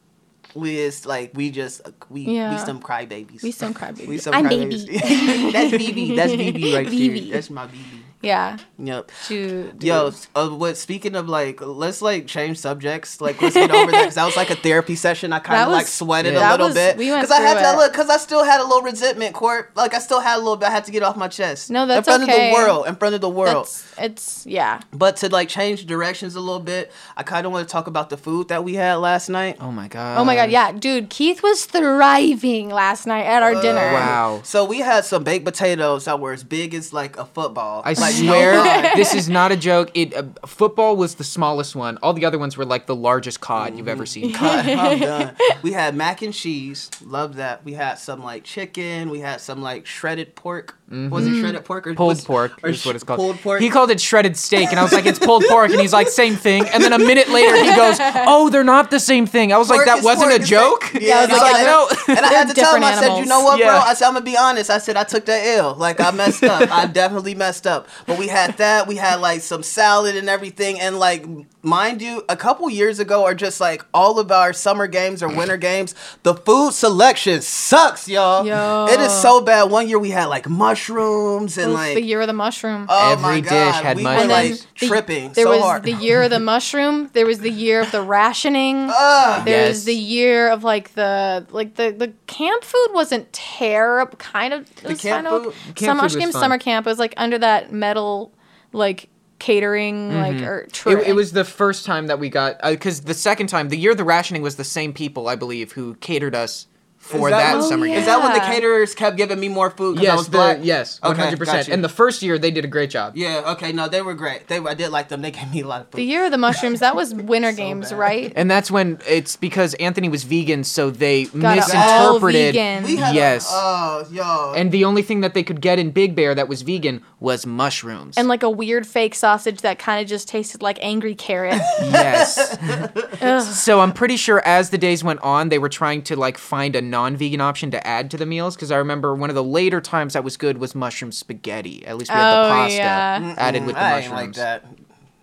[0.55, 2.57] we is like we just uh, we we Yeah.
[2.65, 3.43] some crybabies.
[3.43, 4.07] we some crybabies.
[4.07, 4.87] We some I'm crybabies.
[4.87, 4.99] baby.
[5.53, 6.17] That's BB.
[6.17, 7.23] That's BB right BB.
[7.25, 7.33] there.
[7.35, 8.01] That's my BB.
[8.25, 8.59] Yeah.
[8.79, 9.13] Yep.
[9.29, 10.77] Dude, Yo, uh, what?
[10.77, 13.21] Speaking of like, let's like change subjects.
[13.21, 15.33] Like, let's get over that because that was like a therapy session.
[15.33, 16.39] I kind of like sweated yeah.
[16.39, 17.77] a That little was- bit we went because I had through to it.
[17.77, 19.71] look because I still had a little resentment, Court.
[19.77, 20.69] Like, I still had a little bit.
[20.69, 21.71] I had to get off my chest.
[21.71, 22.51] No, that's in front okay.
[22.51, 22.87] of the world.
[22.87, 23.67] In front of the world.
[23.67, 24.81] That's it's yeah.
[24.93, 28.11] but to like change directions a little bit, I kind of want to talk about
[28.11, 29.57] the food that we had last night.
[29.61, 30.19] Oh my god.
[30.19, 33.93] Oh my god, yeah, dude, Keith was thriving last night at our dinner.
[33.93, 34.41] Wow.
[34.45, 37.83] So we had some baked potatoes that were as big as like a football.
[37.85, 39.91] I like, no swear, this is not a joke.
[39.95, 41.99] It uh, football was the smallest one.
[42.03, 44.33] All the other ones were like the largest cod you've ever seen.
[44.33, 44.67] Cut.
[44.69, 45.37] I'm done.
[45.63, 46.91] We had mac and cheese.
[47.03, 47.65] Love that.
[47.65, 49.09] We had some like chicken.
[49.09, 50.77] We had some like shredded pork.
[51.11, 51.97] Was it shredded pork or Mm-hmm.
[51.97, 53.19] Pulled was- pork or is sh- what it's called.
[53.19, 53.61] Pulled pork.
[53.61, 56.09] He called it shredded steak, and I was like, "It's pulled pork," and he's like,
[56.09, 59.53] "Same thing." And then a minute later, he goes, "Oh, they're not the same thing."
[59.53, 60.41] I was like, "That wasn't pork.
[60.43, 61.89] a joke." like- Yeah, I was like, like, yeah, no.
[62.17, 63.69] And I had to tell him, I said, you know what, bro?
[63.69, 64.71] I said, I'm gonna be honest.
[64.71, 65.75] I said I took that ill.
[65.75, 66.71] Like I messed up.
[66.71, 67.89] I definitely messed up.
[68.07, 68.87] But we had that.
[68.87, 70.81] We had like some salad and everything.
[70.81, 71.25] And like,
[71.65, 75.29] mind you, a couple years ago, are just like all of our summer games or
[75.29, 78.47] winter games, the food selection sucks, y'all.
[78.47, 78.87] Yo.
[78.91, 79.65] It is so bad.
[79.65, 82.87] One year we had like mushrooms and Oof, like the year of the mushroom.
[82.89, 84.29] Oh my Every dish God, had we mushrooms.
[84.29, 85.83] Were, And like then the- tripping there so was hard.
[85.85, 87.11] the year of the mushroom.
[87.13, 88.89] There was the year of the rationing.
[88.95, 89.45] Ugh.
[89.45, 89.69] There Yes.
[89.71, 94.17] was the year of like the like the the camp food wasn't terrible.
[94.19, 96.41] Kind of it was camp kind of food- camp summer food was game fun.
[96.43, 96.87] summer camp.
[96.87, 98.33] It was like under that metal
[98.73, 99.09] like
[99.45, 100.47] catering like mm-hmm.
[100.47, 103.69] or It, it was the first time that we got uh, because the second time,
[103.69, 106.67] the year of the rationing was the same people, I believe, who catered us
[107.05, 107.99] for Is that, when- summer Oh, game.
[107.99, 110.31] Is that when the caterers kept giving me more food because I Yes, was the,
[110.39, 110.59] black?
[110.63, 111.59] yes, hundred percent.
[111.59, 111.75] got you.
[111.75, 113.13] And the first year they did a great job.
[113.17, 114.49] Yeah, okay, no, they were great.
[114.49, 115.21] They I did like them.
[115.23, 115.99] They gave me a lot of food.
[115.99, 116.81] the year of the mushrooms.
[116.81, 117.99] That was winter games, bad.
[117.99, 118.33] right?
[118.35, 122.55] And that's when it's because Anthony was vegan, so they Got it all misinterpreted.
[122.55, 122.85] vegan.
[122.85, 123.49] We had a- yes.
[123.51, 124.55] oh, yo.
[124.57, 127.45] and the only thing that they could get in Big Bear that was vegan was
[127.47, 128.17] mushrooms.
[128.19, 131.61] and like a weird fake sausage that kind of just tasted like angry carrot.
[131.83, 132.57] yes.
[133.65, 136.77] So I'm pretty sure as the days went on, they were trying to like find
[136.77, 138.55] a non-vegan option to add to the meals.
[138.55, 141.85] Because I remember one of the later times that was good was mushroom spaghetti.
[141.87, 143.35] At least we had Oh, the pasta yeah.
[143.37, 144.13] added with the I mushrooms.
[144.21, 144.65] like that.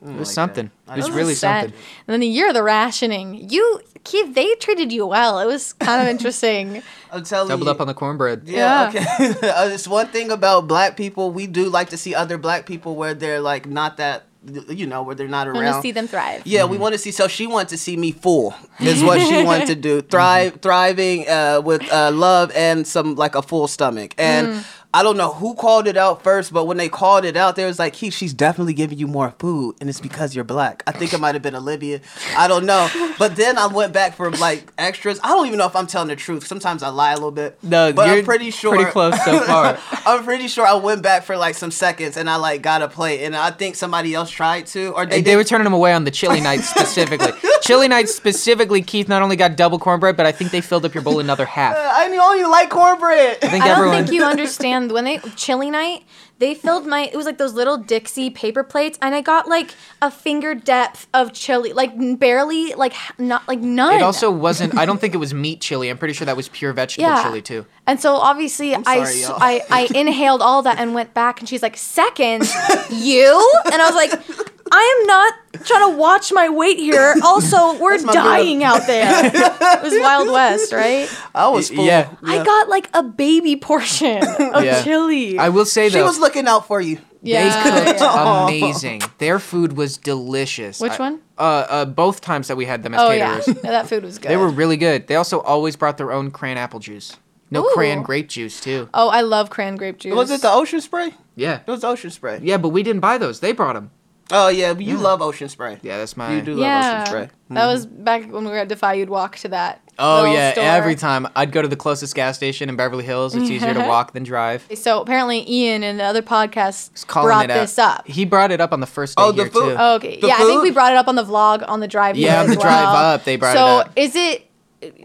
[0.03, 0.71] It was something.
[0.89, 1.65] It was Those really sad.
[1.65, 1.79] something.
[2.07, 5.37] And then the year of the rationing, you Keith, they treated you well.
[5.39, 6.81] It was kind of interesting.
[7.11, 7.71] I'm telling Doubled you.
[7.71, 8.41] up on the cornbread.
[8.45, 9.05] Yeah, okay.
[9.47, 11.29] Uh, it's one thing about black people.
[11.31, 14.23] We do like to see other black people where they're like not that,
[14.69, 15.63] you know, where they're not I around.
[15.63, 16.41] want to see them thrive.
[16.45, 17.11] Yeah, we want to see.
[17.11, 20.01] So she wanted to see me full, is what she wanted to do.
[20.01, 24.15] Thrive, thriving uh, with uh, love and some like a full stomach.
[24.17, 27.55] And I don't know who called it out first, but when they called it out,
[27.55, 30.83] there was like, "Keith, she's definitely giving you more food, and it's because you're black."
[30.85, 32.01] I think it might have been Olivia.
[32.35, 32.89] I don't know.
[33.17, 35.19] But then I went back for like extras.
[35.23, 36.45] I don't even know if I'm telling the truth.
[36.45, 37.57] Sometimes I lie a little bit.
[37.63, 38.75] No, but you're I'm pretty sure.
[38.75, 39.77] pretty close so far.
[40.05, 42.87] I'm pretty sure I went back for like some seconds and I like got a
[42.89, 45.93] plate, and I think somebody else tried to, or they They, were turning them away
[45.93, 47.31] on the chili night specifically.
[47.61, 50.93] chili night specifically, Keith not only got double cornbread, but I think they filled up
[50.93, 51.75] your bowl another half.
[51.75, 53.37] Uh, I don't even like cornbread.
[53.41, 54.03] I think I don't everyone.
[54.05, 56.03] think you understand when they chili night.
[56.39, 57.01] They filled my.
[57.01, 61.07] It was like those little Dixie paper plates, and I got like a finger depth
[61.13, 63.93] of chili, like barely, like not like none.
[63.93, 64.75] It also wasn't.
[64.75, 65.89] I don't think it was meat chili.
[65.89, 67.21] I'm pretty sure that was pure vegetable Yeah.
[67.23, 67.65] chili too.
[67.85, 69.37] And so obviously I, sorry, y'all.
[69.39, 72.43] I I inhaled all that and went back and she's like, second,
[72.89, 73.61] you?
[73.71, 77.15] And I was like, I am not trying to watch my weight here.
[77.23, 79.25] Also, we're my dying out there.
[79.33, 81.09] it was Wild West, right?
[81.35, 81.85] I was full.
[81.85, 82.09] yeah.
[82.23, 84.17] I got like a baby portion
[84.53, 84.81] of Yeah.
[84.83, 85.37] chili.
[85.37, 85.97] I will say that.
[85.97, 86.99] She was looking out for you.
[87.21, 88.43] yeah, they cooked yeah.
[88.47, 89.01] amazing.
[89.17, 90.79] Their food was delicious.
[90.79, 91.21] Which I- one?
[91.37, 94.03] Uh, uh, both times that we had them as Oh yeah, caterers, no, that food
[94.03, 94.29] was good.
[94.29, 95.07] they were really good.
[95.07, 97.17] They also always brought their own cran apple juice.
[97.49, 97.71] No Ooh.
[97.73, 98.87] cran grape juice too.
[98.93, 100.13] Oh, I love cran grape juice.
[100.13, 101.13] Was it the ocean spray?
[101.35, 102.39] Yeah, It was ocean spray.
[102.43, 103.39] yeah, but we didn't buy those.
[103.39, 103.91] They brought them.
[104.31, 105.77] Oh yeah, but you love ocean spray.
[105.81, 106.35] Yeah, that's my.
[106.35, 107.29] You do love Yeah, ocean spray.
[107.51, 108.93] that was back when we were at Defy.
[108.93, 109.81] You'd walk to that.
[109.99, 110.63] Oh yeah, store.
[110.63, 113.35] every time I'd go to the closest gas station in Beverly Hills.
[113.35, 114.67] It's easier to walk than drive.
[114.75, 118.07] So apparently, Ian and the other podcasts Just brought this up.
[118.07, 119.75] He brought it up on the first day Oh, the here food- too.
[119.77, 120.19] Oh, okay.
[120.19, 122.15] The yeah, I think we brought it up on the vlog on the drive.
[122.17, 123.87] Yeah, on as the drive up, they brought it up.
[123.87, 124.47] so is it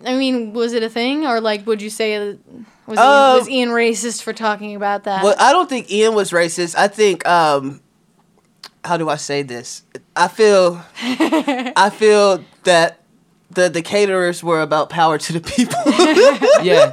[0.06, 2.36] I mean, was it a thing, or like, would you say uh,
[2.86, 5.22] was, Um, Ian, was Ian racist for talking about that?
[5.22, 6.74] Well, I don't think Ian was racist.
[6.78, 7.82] I think um
[8.86, 9.82] how do I say this?
[10.14, 10.82] I feel
[11.76, 13.00] I feel that
[13.50, 15.78] the the caterers were about power to the people.
[16.62, 16.92] Yeah.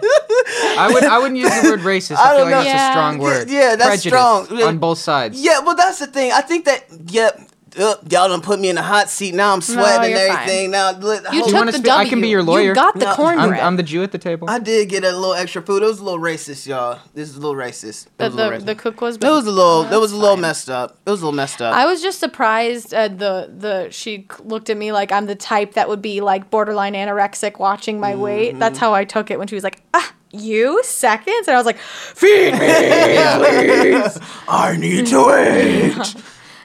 [0.77, 2.17] I would I wouldn't use the word racist.
[2.17, 2.63] I, I feel don't like know.
[2.63, 2.89] that's Yeah.
[2.89, 3.49] a strong word.
[3.49, 4.11] Yeah, that's Prejudice
[4.47, 4.61] strong.
[4.63, 5.41] On both sides.
[5.41, 6.31] yeah, well that's the thing.
[6.31, 7.39] I think that yep.
[7.77, 9.33] Uh, y'all done put me in a hot seat.
[9.33, 10.37] Now I'm sweating and you're fine.
[10.37, 10.71] everything.
[10.71, 12.09] Now look, you took wanna the spe- I W.
[12.09, 12.69] can be your lawyer.
[12.69, 13.59] You got the No, I'm- cornbread.
[13.61, 14.49] I'm, I'm the Jew at the table.
[14.49, 15.81] I did get a little extra food.
[15.81, 16.99] It was a little racist, y'all.
[17.15, 18.07] This is a little racist.
[18.17, 18.65] The, was a little the, racist.
[18.67, 19.15] the cook was.
[19.15, 19.91] It was a little.
[19.91, 20.41] It was a little fine.
[20.41, 20.97] messed up.
[21.05, 21.73] It was a little messed up.
[21.75, 25.73] I was just surprised at the the she looked at me like I'm the type
[25.73, 28.51] that would be like borderline anorexic watching my weight.
[28.51, 28.59] Mm-hmm.
[28.59, 31.65] That's how I took it when she was like, "Ah, you seconds," and I was
[31.65, 34.19] like, "Feed me." please.
[34.47, 36.15] I need to eat.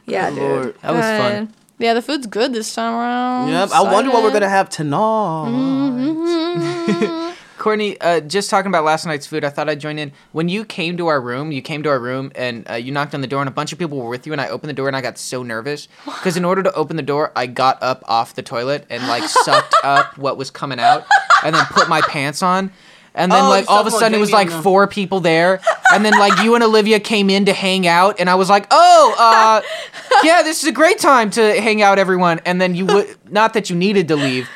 [0.08, 0.38] Yeah, dude.
[0.38, 0.74] Lord.
[0.82, 1.46] That was fun.
[1.46, 3.48] But, Yeah, the food's good this time around.
[3.50, 3.70] Yep.
[3.72, 5.48] I wonder what we're gonna have tonight.
[5.48, 7.34] Mm-hmm.
[7.58, 10.12] Courtney, uh, just talking about last night's food, I thought I'd join in.
[10.30, 13.14] When you came to our room, you came to our room and uh, you knocked
[13.14, 14.32] on the door, and a bunch of people were with you.
[14.32, 16.96] And I opened the door, and I got so nervous because in order to open
[16.96, 20.78] the door, I got up off the toilet and like sucked up what was coming
[20.78, 21.04] out,
[21.44, 22.72] and then put my pants on.
[23.18, 25.60] And then Oh, like all of a sudden it was like four people there,
[25.92, 28.66] and then like you and Olivia came in to hang out, and I was like,
[28.70, 29.60] oh, uh,
[30.24, 32.40] yeah, this is a great time to hang out, everyone.
[32.46, 34.48] And then you would not that you needed to leave,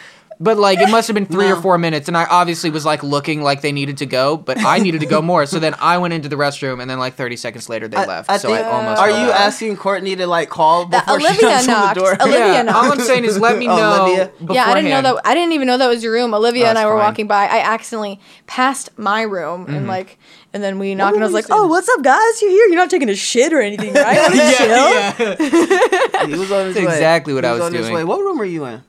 [0.42, 3.02] but like it must have been three or four minutes, and I obviously was like
[3.02, 5.46] looking like they needed to go, but I needed to go more.
[5.46, 8.28] So then I went into the restroom, and then like thirty seconds later they left.
[8.40, 9.00] so I almost.
[9.00, 9.40] Are you bad.
[9.48, 12.16] asking Courtney to like call That before she Olivia knocks on the door?
[12.20, 12.76] Olivia Yeah, knocked.
[12.86, 14.04] all I'm saying is let me know.
[14.04, 14.32] Olivia?
[14.50, 15.22] Yeah, I didn't know that.
[15.26, 16.34] I didn't even know that was your room.
[16.34, 16.98] Olivia Oh, and I were fine.
[17.00, 17.44] walking by.
[17.46, 19.74] I accidentally passed my room Mm-hmm.
[19.74, 20.18] and like,
[20.52, 22.42] and then we knocked, and I was like, you "Oh, what's up, guys?
[22.42, 22.66] You're here.
[22.66, 24.16] You're not taking a shit or anything, right?
[24.34, 26.26] Yeah, yeah.
[26.26, 26.92] He was on his That's way.
[26.92, 27.94] exactly what He I was on his doing.
[27.94, 28.04] way.
[28.04, 28.82] What room are you in?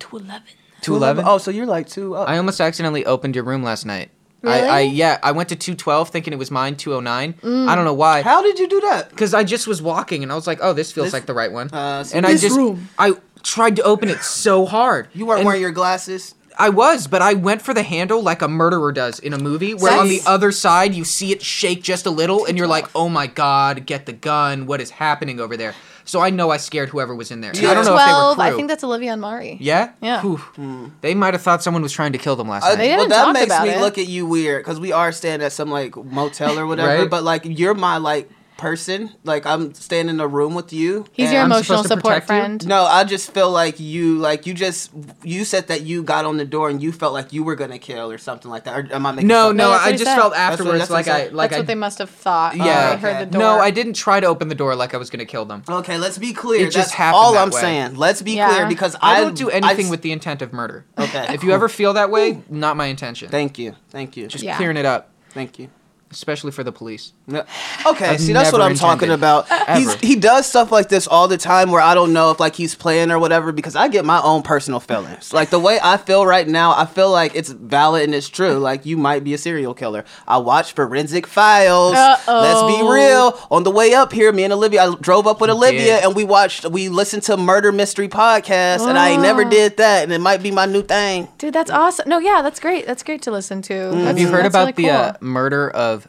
[0.00, 0.42] To eleven.
[0.80, 1.24] Two eleven.
[1.26, 2.28] Oh, so you're like two up.
[2.28, 4.10] I almost accidentally opened your room last night.
[4.42, 4.56] Really?
[4.58, 7.34] I, I yeah, I went to two twelve thinking it was mine, two oh nine.
[7.42, 8.22] I don't know why.
[8.22, 9.10] How did you do that?
[9.10, 11.34] Because I just was walking and I was like, oh, this feels This- like the
[11.34, 11.68] right one.
[11.72, 12.88] Uh, so and I just room.
[12.98, 15.08] I tried to open it so hard.
[15.12, 16.34] You weren't And wearing your glasses.
[16.60, 19.74] I was, but I went for the handle like a murderer does in a movie,
[19.74, 22.86] where on the other side you see it shake just a little, and you're like,
[22.94, 24.66] "Oh my god, get the gun!
[24.66, 27.50] What is happening over there?" So I know I scared whoever was in there.
[27.50, 28.34] And I don't know if they were Twelve.
[28.36, 28.44] crew.
[28.44, 29.58] I think that's Olivia and Mari.
[29.60, 30.22] yeah, Yeah.
[30.22, 30.90] Whew.
[31.02, 32.76] They might have thought someone was trying to kill them last Uh, night.
[32.78, 33.80] They well, haven't that talked makes about me it.
[33.80, 37.02] look at you weird because we are staying at some like motel or whatever.
[37.02, 37.10] Right.
[37.10, 38.28] But like you're my like
[38.60, 39.10] person.
[39.24, 41.06] Like I'm staying in a room with you.
[41.12, 42.26] He's and your I'm emotional support protect you?
[42.26, 42.66] friend.
[42.68, 44.90] No, I just feel like you like you just
[45.24, 47.78] you said that you got on the door and you felt like you were gonna
[47.78, 48.76] kill or something like that.
[48.78, 50.16] Or am I making no, no, No, that's what I just said.
[50.16, 52.52] felt what- afterwards that's what like I like that's I what they must have thought.
[52.56, 52.94] when yeah.
[52.94, 53.40] they heard the door.
[53.40, 55.62] No, I didn't try to open the door like I was gonna kill them.
[55.68, 56.60] Okay, let's be clear.
[56.60, 57.60] It just That's happened all that I'm way.
[57.60, 57.94] saying.
[57.96, 58.50] Let's be Yeah.
[58.52, 60.84] clear because I I don't do anything I- with the intent of murder.
[60.98, 63.28] Okay, If you ever feel that way, not my intention.
[63.30, 64.56] thank you, thank you, Just Yeah.
[64.56, 65.68] clearing it up, thank you.
[66.12, 67.12] especially for the police.
[67.30, 67.44] No.
[67.86, 69.46] Okay, I've see that's what I'm talking about.
[69.76, 72.56] He's he does stuff like this all the time where I don't know if like
[72.56, 75.32] he's playing or whatever because I get my own personal feelings.
[75.32, 78.58] Like the way I feel right now, I feel like it's valid and it's true.
[78.58, 80.04] Like you might be a serial killer.
[80.26, 81.94] I watched Forensic Files.
[81.94, 82.40] Uh-oh.
[82.40, 83.38] Let's be real.
[83.50, 86.04] On the way up here, me and Olivia, I drove up with Olivia did.
[86.04, 90.02] and we watched we listened to Murder Mystery podcast and I ain't never did that
[90.02, 91.28] and it might be my new thing.
[91.38, 92.08] Dude, that's awesome.
[92.08, 92.86] No, yeah, that's great.
[92.86, 93.72] That's great to listen to.
[93.72, 94.00] Mm-hmm.
[94.00, 96.08] Have you heard that's about really the uh, murder of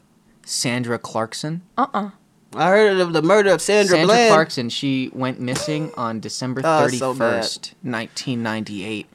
[0.52, 1.62] Sandra Clarkson?
[1.78, 2.12] Uh-uh.
[2.54, 4.34] I heard of the murder of Sandra, Sandra Bland.
[4.34, 9.08] Clarkson, she went missing on December thirty first, nineteen ninety eight,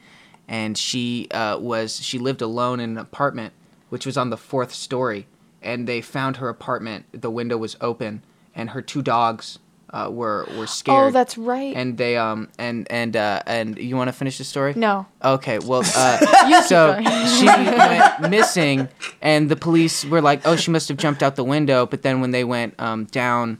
[0.47, 3.53] and she uh, was she lived alone in an apartment
[3.89, 5.27] which was on the fourth story,
[5.61, 7.05] and they found her apartment.
[7.11, 8.23] The window was open,
[8.55, 9.59] and her two dogs
[9.91, 11.07] uh, were were scared.
[11.07, 11.75] Oh, that's right.
[11.75, 14.73] And they um and and uh, and you want to finish the story?
[14.75, 15.05] no.
[15.23, 16.17] Okay, well, uh,
[16.47, 16.99] keep so
[17.37, 18.89] she went missing,
[19.21, 22.21] and the police were like, "Oh, she must have jumped out the window." But then
[22.21, 23.59] when they went um, down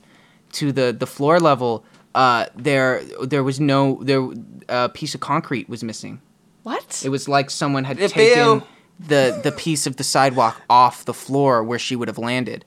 [0.53, 4.27] to the the floor level, uh, there there was no there
[4.69, 6.21] a piece of concrete was missing.
[6.63, 7.01] What?
[7.05, 8.63] It was like someone had It taken
[8.99, 12.65] the the piece of the sidewalk off the floor where she would have landed.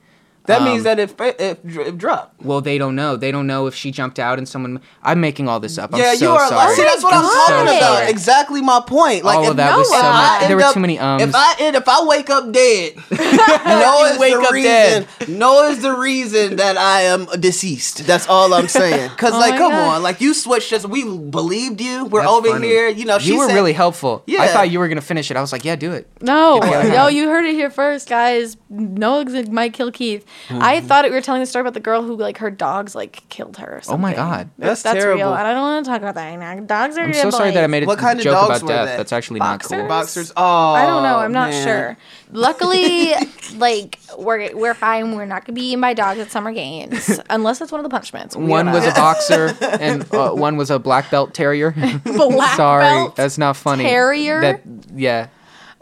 [0.51, 2.43] That Um, means that it fa- it, it dropped.
[2.43, 3.17] Well, they don't know.
[3.17, 4.81] They don't know if she jumped out and someone.
[5.03, 5.95] I'm making all this up.
[5.95, 6.49] I'm yeah, so you are.
[6.49, 6.75] sorry.
[6.75, 7.47] See, that's what I'm God.
[7.49, 7.97] talking about.
[7.99, 8.11] Sorry.
[8.11, 9.25] Exactly my point.
[9.25, 11.23] Like, All if, of that was so much- there were up- too many ums.
[11.23, 15.07] If I if I wake up dead, no is wake the up reason.
[15.19, 15.29] dead.
[15.29, 18.07] No is the reason that I am deceased.
[18.07, 19.11] That's all I'm saying.
[19.17, 19.97] Cause Oh like, come God.
[19.97, 20.85] on, like you switched us.
[20.87, 22.05] We believed you.
[22.07, 22.67] We're That's over funny.
[22.69, 22.89] here.
[22.89, 24.23] You know, she you were said- really helpful.
[24.27, 24.43] Yeah.
[24.43, 25.37] I thought you were gonna finish it.
[25.37, 26.09] I was like, yeah, do it.
[26.21, 28.57] No, Get no, you heard it here first, guys.
[28.69, 30.25] Noah might kill Keith.
[30.51, 33.29] I thought we were telling the story about the girl who like her dogs like
[33.29, 33.77] killed her.
[33.77, 34.15] Or Oh my.
[34.15, 34.51] God.
[34.59, 35.17] That's that's terrible.
[35.17, 35.35] real.
[35.35, 36.61] and I don't want to talk about that now.
[36.61, 37.03] Dogs are.
[37.03, 38.89] I'm so sorry that I made a What kind of joke dogs about were death.
[38.89, 38.97] they?
[38.97, 39.87] That's actually not cool.
[39.87, 40.33] Boxers.
[40.37, 41.17] Oh, I don't know.
[41.19, 41.67] I'm not man.
[41.67, 41.97] sure.
[42.33, 43.13] Luckily,
[43.57, 45.15] like we're we're fine.
[45.17, 47.91] We're not gonna be eaten by dogs at summer games unless that's one of the
[47.91, 48.37] punishments.
[48.37, 51.73] We One was a boxer and uh, one was a black belt terrier.
[52.05, 53.85] black Sorry, belt that's not funny.
[53.85, 54.41] terrier?
[54.41, 54.63] That
[54.95, 55.29] yeah,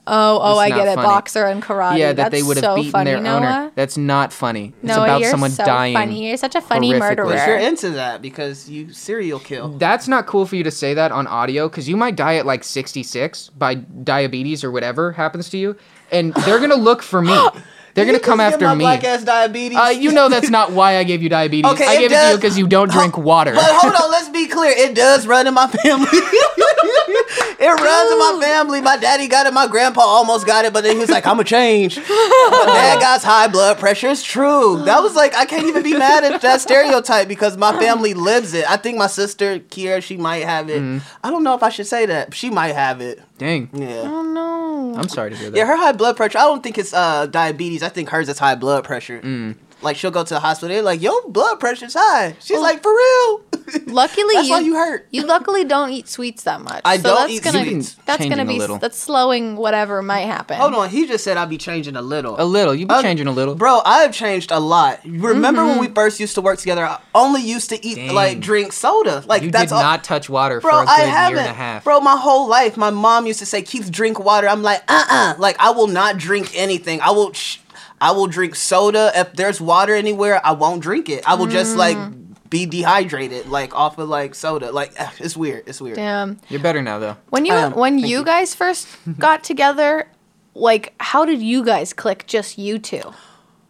[0.09, 0.95] Oh, oh, I not get it.
[0.95, 1.07] funny.
[1.07, 1.99] Boxer and karate.
[1.99, 3.37] yeah, that That's they would have so beaten funny, their Noah.
[3.37, 3.73] owner.
[3.75, 4.73] That's not funny.
[4.83, 5.95] It's Noah, about you're someone so dying.
[5.95, 6.29] funny.
[6.29, 7.35] You're such a funny murderer.
[7.35, 9.77] You're into that because you serial kill.
[9.79, 12.47] That's not cool for you to say that on audio because you might die at
[12.47, 15.77] like 66 by diabetes or whatever happens to you,
[16.11, 17.37] and they're gonna look for me.
[17.99, 18.85] They're gonna come after me.
[18.85, 19.77] Black ass diabetes.
[19.77, 21.71] Uh, you know that's not why I gave you diabetes.
[21.79, 23.53] Okay, I it gave it to does- you because you don't drink water.
[23.55, 24.73] But hold on, let's be clear.
[24.77, 26.07] It does run in my family.
[26.13, 28.81] it runs in my family.
[28.81, 29.53] My daddy got it.
[29.53, 33.23] My grandpa almost got it, but then he was like, "I'ma change." My dad got
[33.23, 34.09] high blood pressure.
[34.09, 34.83] It's true.
[34.85, 38.55] That was like I can't even be mad at that stereotype because my family lives
[38.55, 38.69] it.
[38.71, 40.81] I think my sister Kiera, she might have it.
[40.81, 41.07] Mm-hmm.
[41.23, 42.35] I don't know if I should say that.
[42.35, 43.23] She might have it.
[43.39, 44.03] Dang, Yeah.
[44.05, 44.95] oh no.
[44.99, 45.57] I'm sorry to hear that.
[45.57, 46.39] Yeah, her high blood pressure.
[46.39, 47.83] I don't think it's uh diabetes.
[47.83, 49.21] I think hers is high blood pressure.
[49.21, 49.57] Mm.
[49.83, 50.75] Like she'll go to the hospital.
[50.75, 53.43] They're like, "Your blood pressure's high." She's like, "For real."
[53.87, 55.07] Luckily, That's you, why you hurt.
[55.11, 56.81] You luckily don't eat sweets that much.
[56.85, 57.95] I so don't that's eat gonna, sweets.
[58.07, 58.79] That's gonna Changing a be little.
[58.79, 60.57] that's slowing whatever might happen.
[60.57, 62.35] Hold on, he just said I'd be changing a little.
[62.41, 62.75] a little.
[62.75, 63.55] You be Uh, changing a little.
[63.55, 65.01] Bro, I have changed a lot.
[65.05, 65.81] Remember when Mm-hmm.
[65.81, 66.85] we first used to work together?
[66.87, 68.15] I only used to eat Dang.
[68.15, 69.23] like drink soda.
[69.27, 69.83] Like you that's did all.
[69.83, 71.39] not touch water Bro, for a good I year haven't.
[71.41, 71.85] and a half.
[71.85, 75.05] Bro, my whole life, my mom used to say, "Keith, drink water." I'm like, uh,
[75.11, 77.01] uh Like I will not drink anything.
[77.03, 77.59] I will, sh-
[78.01, 79.11] I will drink soda.
[79.15, 81.25] If there's water anywhere, I won't drink it.
[81.29, 82.35] I will just like Mm.
[82.49, 84.71] be dehydrated, like off of like soda.
[84.73, 85.65] Like it's weird.
[85.67, 85.97] It's weird.
[85.97, 86.39] Damn.
[86.49, 87.17] You're better now though.
[87.31, 87.73] When you I am.
[87.75, 88.25] when Thank you you.
[88.25, 88.87] guys first
[89.19, 90.09] got together,
[90.55, 92.27] like how did you guys click?
[92.27, 93.03] Just you two.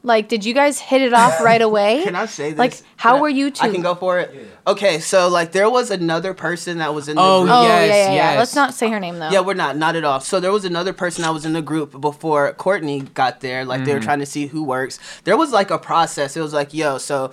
[0.04, 2.02] Like, did you guys hit it off right away?
[2.04, 2.58] Can I say this?
[2.58, 3.66] Like, Can how I- were you two?
[3.66, 4.32] I can go for it.
[4.66, 7.54] Okay, so like there was another person that was in the Oh, group.
[7.54, 8.14] Oh yeah, Yes, yeah, yeah.
[8.14, 8.38] yes.
[8.38, 9.30] Let's not say her name though.
[9.30, 10.20] Yeah, we're not, not at all.
[10.20, 13.64] So there was another person that was in the group before Courtney got there.
[13.64, 14.04] Like they were mm.
[14.04, 14.98] trying to see who works.
[15.24, 16.36] There was like a process.
[16.36, 17.32] It was like, yo, so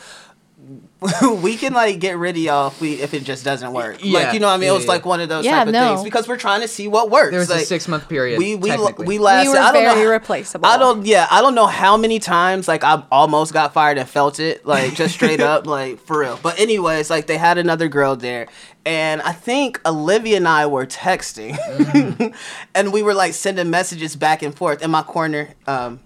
[1.43, 3.97] we can like get rid of y'all if we if it just doesn't work.
[4.01, 4.19] Yeah.
[4.19, 4.67] Like you know what I mean?
[4.67, 4.91] Yeah, it was yeah.
[4.91, 5.87] like one of those Yeah, type of no.
[5.95, 7.31] things because we're trying to see what works.
[7.31, 8.39] There was like, a six month period.
[8.39, 8.77] we we we
[9.19, 9.51] lasted.
[9.51, 10.11] we were I don't very know.
[10.11, 10.65] replaceable.
[10.65, 11.05] I don't.
[11.05, 14.65] Yeah, I don't know how many times like I almost got fired and felt it,
[14.65, 16.39] like just straight up, like for real.
[16.41, 18.47] But anyways, like they had another girl there,
[18.85, 21.55] and I think Olivia and I were texting,
[22.73, 25.49] and we were like sending messages back and forth in my corner.
[25.67, 25.99] Um,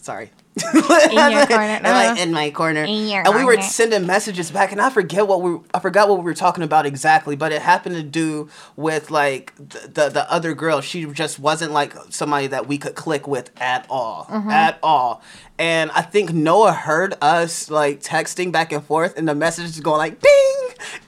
[0.00, 0.30] sorry.
[1.10, 4.06] In your corner, in, my, uh, in my corner, in your and we were sending
[4.06, 7.36] messages back, and I forget what we I forgot what we were talking about exactly,
[7.36, 10.80] but it happened to do with like the the, the other girl.
[10.80, 14.48] She just wasn't like somebody that we could click with at all, Mm-hmm.
[14.50, 15.22] at all.
[15.58, 19.98] And I think Noah heard us like texting back and forth, and the messages going
[19.98, 20.56] like ding,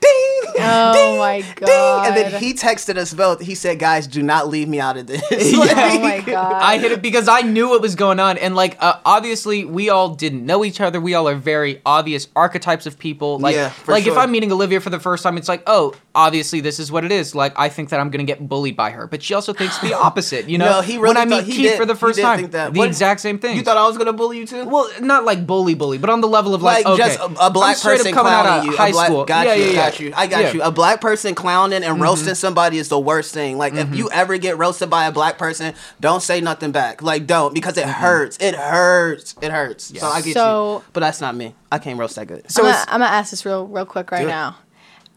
[0.01, 1.67] ding, Oh ding, my ding.
[1.69, 3.41] And then he texted us both.
[3.41, 6.53] He said, "Guys, do not leave me out of this." Oh my god.
[6.53, 9.89] I hit it because I knew what was going on, and like uh, obviously we
[9.89, 10.99] all didn't know each other.
[10.99, 13.37] We all are very obvious archetypes of people.
[13.39, 14.17] Like, Yeah, for like if.
[14.17, 17.11] I'm meeting Olivia for the first time, it's like, oh, obviously this is what it
[17.11, 17.35] is.
[17.35, 19.93] Like I think that I'm gonna get bullied by her, but she also thinks the
[20.07, 20.49] opposite.
[20.49, 22.49] You know, No, he really when I meet he Keith did- for the first time,
[22.49, 23.55] the What- exact same thing.
[23.55, 24.65] You thought I was gonna bully you too?
[24.65, 27.25] well, not like bully, bully, but on the level of like, like okay, just a,
[27.45, 28.77] a black I'm person coming out clowning of you.
[28.77, 29.25] high black, school.
[29.25, 29.75] Got yeah, you, yeah, yeah.
[29.75, 30.13] got you.
[30.15, 30.47] I got Yeah.
[30.49, 30.57] Mm-hmm.
[30.57, 30.63] you.
[30.63, 33.57] A black person clowning and roasting somebody is the worst thing.
[33.57, 37.01] Like if you ever get roasted by a black person, don't say nothing back.
[37.01, 38.01] Like don't because it Mm-hmm.
[38.01, 38.37] hurts.
[38.39, 39.35] It hurts.
[39.41, 39.99] It hurts.
[39.99, 40.83] So I get So- you.
[40.93, 41.55] But that's not me.
[41.71, 42.49] I can't roast that good.
[42.51, 44.55] So I'm, gonna, I'm gonna ask this real real quick right now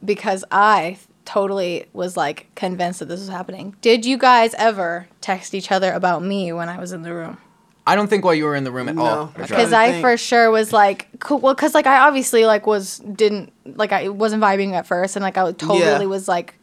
[0.04, 3.76] because I totally was like convinced that this was happening.
[3.80, 7.38] Did you guys ever text each other about me when I was in the room?
[7.86, 9.02] I don't think while you were in the room at No.
[9.04, 9.22] all.
[9.22, 9.34] I'm Rashad.
[9.34, 11.38] trying Because to I for sure was like, cool.
[11.38, 15.22] Well, because like I obviously like was didn't like I wasn't vibing at first, and
[15.22, 16.04] like I totally Yeah.
[16.04, 16.54] was like,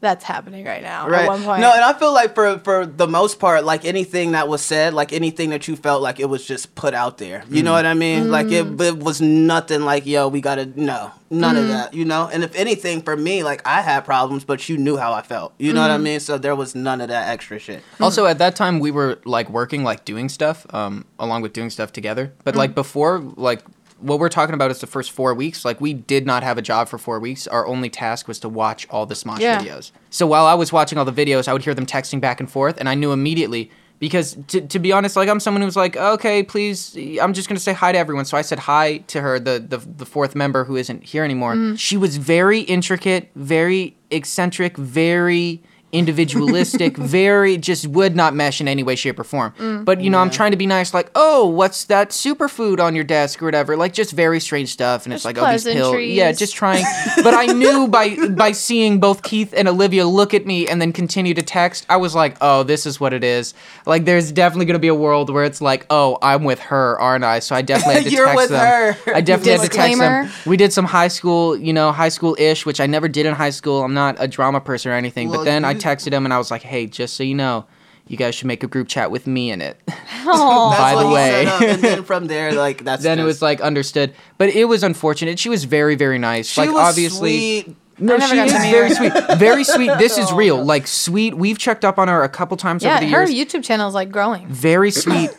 [0.00, 1.08] that's happening right now.
[1.08, 1.22] Right.
[1.22, 4.32] At one point, No, and I feel like for for the most part, like anything
[4.32, 7.44] that was said, like anything that you felt like it was just put out there.
[7.48, 7.64] You Mm.
[7.64, 8.30] know what I mean?
[8.30, 8.78] Like Mm.
[8.80, 11.60] it, it was nothing like, yo, we gotta no, none Mm.
[11.60, 11.94] of that.
[11.94, 12.28] You know.
[12.30, 15.54] And if anything, for me, like I had problems, but you knew how I felt.
[15.58, 15.94] You know what Mm.
[15.94, 16.20] I mean?
[16.20, 17.82] So there was none of that extra shit.
[18.00, 21.70] Also, at that time, we were like working, like doing stuff, um, along with doing
[21.70, 22.32] stuff together.
[22.44, 23.62] But like before, like
[23.98, 25.64] what we're talking about is the first four weeks.
[25.64, 27.46] Like we did not have a job for four weeks.
[27.46, 29.62] Our only task was to watch all the Smosh Yeah.
[29.62, 29.90] videos.
[30.10, 32.50] So while I was watching all the videos, I would hear them texting back and
[32.50, 33.70] forth, and I knew immediately.
[33.98, 37.58] Because to, to be honest, like I'm someone who's like, okay, please, I'm just gonna
[37.58, 38.26] say hi to everyone.
[38.26, 41.54] So I said hi to her, the the, the fourth member who isn't here anymore.
[41.54, 41.76] Mm-hmm.
[41.76, 45.62] She was very intricate, very eccentric, very
[45.92, 49.52] individualistic, very just would not mesh in any way, shape, or form.
[49.58, 49.84] Mm.
[49.84, 53.04] But you know, I'm trying to be nice, like, oh, what's that superfood on your
[53.04, 55.04] desk or whatever, like just very strange stuff.
[55.04, 56.84] And it's like, oh, these pills, yeah, just trying.
[57.22, 60.92] but I knew by by seeing both Keith and Olivia look at me and then
[60.92, 63.54] continue to text, I was like, oh, this is what it is.
[63.86, 67.24] Like, there's definitely gonna be a world where it's like, oh, I'm with her, aren't
[67.24, 67.38] I?
[67.38, 68.94] So I definitely had to You're text with them.
[68.94, 69.14] her.
[69.14, 70.30] I definitely had to text them.
[70.46, 73.34] We did some high school, you know, high school ish, which I never did in
[73.34, 73.82] high school.
[73.82, 75.28] I'm not a drama person or anything.
[75.28, 77.34] Well, but then I you- texted him and I was like, hey, just so you
[77.34, 77.66] know,
[78.08, 79.80] you guys should make a group chat with me in it.
[79.86, 81.46] That's By the way.
[81.72, 84.14] and then from there, like that's then it just- was like understood.
[84.38, 85.38] But it was unfortunate.
[85.38, 86.48] She was very, very nice.
[86.48, 87.76] she like was obviously sweet.
[87.98, 88.94] No, I never she got is to meet very her.
[88.94, 89.38] sweet.
[89.38, 89.90] Very sweet.
[89.98, 90.62] This is real.
[90.64, 91.34] Like sweet.
[91.36, 93.28] We've checked up on her a couple times yeah, over the years.
[93.30, 93.52] her years.
[93.52, 94.46] YouTube channel is like growing.
[94.48, 95.30] very sweet.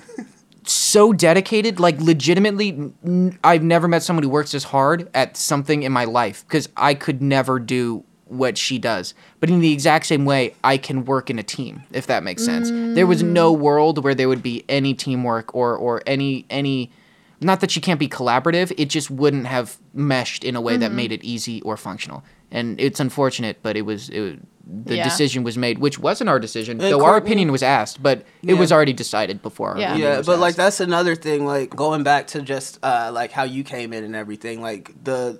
[0.63, 5.83] so dedicated, like legitimately n- I've never met someone who works as hard at something
[5.83, 9.13] in my life because I could never do what she does.
[9.39, 12.43] But in the exact same way, I can work in a team, if that makes
[12.43, 12.69] sense.
[12.69, 16.91] There was no world where there would be any teamwork or or any any
[17.39, 20.91] not that she can't be collaborative, it just wouldn't have meshed in a way that
[20.91, 22.23] made it easy or functional.
[22.51, 24.39] And it's unfortunate, but it was it,
[24.85, 25.03] the Yeah.
[25.03, 28.55] decision was made, which wasn't our decision, And though our opinion was asked, but it
[28.55, 29.75] was already decided before.
[29.77, 29.91] Yeah.
[29.91, 31.45] opinion Yeah, was but like that's another thing.
[31.45, 34.61] Like going back to just uh, like how you came in and everything.
[34.61, 35.39] Like the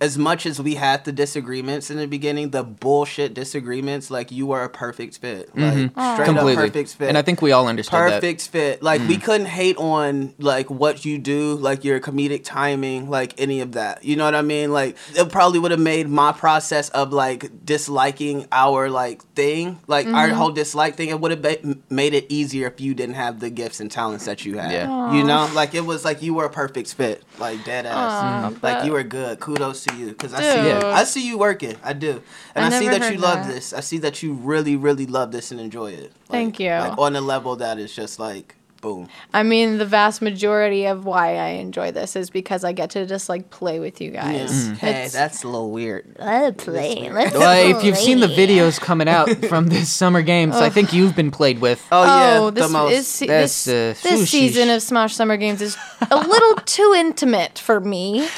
[0.00, 4.46] as much as we had the disagreements in the beginning, the bullshit disagreements, like you
[4.46, 5.56] were a perfect fit.
[5.56, 6.14] Like mm-hmm.
[6.14, 6.24] straight Mm-hmm.
[6.24, 6.52] completely.
[6.52, 7.08] up perfect fit.
[7.08, 8.20] And I think we all understood that.
[8.20, 8.82] perfect fit.
[8.82, 9.22] Like we mm.
[9.22, 14.04] couldn't hate on like what you do, like your comedic timing, like any of that.
[14.04, 14.72] You know what I mean?
[14.72, 20.06] Like it probably would have made my process of like disliking our like thing, like
[20.06, 20.36] our mm-hmm.
[20.36, 21.10] whole dislike thing.
[21.10, 24.24] It would have ba- made it easier if you didn't have the gifts and talents
[24.24, 24.72] that you had.
[24.72, 25.14] Yeah.
[25.14, 27.94] You know, like it was like you were a perfect fit, like dead ass.
[27.94, 28.62] Aw, mm.
[28.62, 29.40] Like but- you were good.
[29.40, 30.84] Kudos to you, because I see, Dude.
[30.84, 31.76] I see you working.
[31.82, 32.22] I do,
[32.54, 33.52] and I I, see that you love that.
[33.52, 33.72] this.
[33.72, 36.12] I see that you really, really love this and enjoy it.
[36.28, 36.70] Thank you.
[36.70, 39.08] Like on a level that is just like boom.
[39.32, 43.06] I mean, the vast majority of why I enjoy this is because I get to
[43.06, 44.52] just like play with you guys.
[44.52, 44.76] Mm.
[44.76, 46.16] Hey, that's a little weird.
[46.20, 47.10] Let's play.
[47.10, 50.92] Let's Well, if you've seen the videos coming out from this summer games, I think
[50.92, 51.84] you've been played with.
[51.90, 52.92] Oh, yeah, Oh, this the most.
[52.92, 55.78] is this, uh, this season of Smosh Summer Games is
[56.10, 58.28] a little too intimate for me.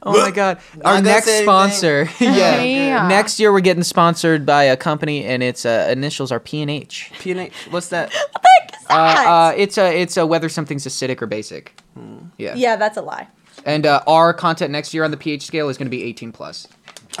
[0.00, 0.58] Oh my god.
[0.84, 2.08] Our next sponsor.
[2.20, 2.62] yeah.
[2.62, 3.08] Yeah.
[3.08, 6.70] Next year we're getting sponsored by a company and its uh, initials are P and
[6.70, 7.10] H.
[7.18, 7.52] P and H.
[7.52, 8.12] PNH, what's that?
[8.90, 11.78] Uh, uh, it's a it's a whether something's acidic or basic.
[12.36, 12.54] Yeah.
[12.54, 13.28] Yeah, that's a lie.
[13.64, 16.30] And uh, our content next year on the pH scale is going to be 18
[16.32, 16.68] plus.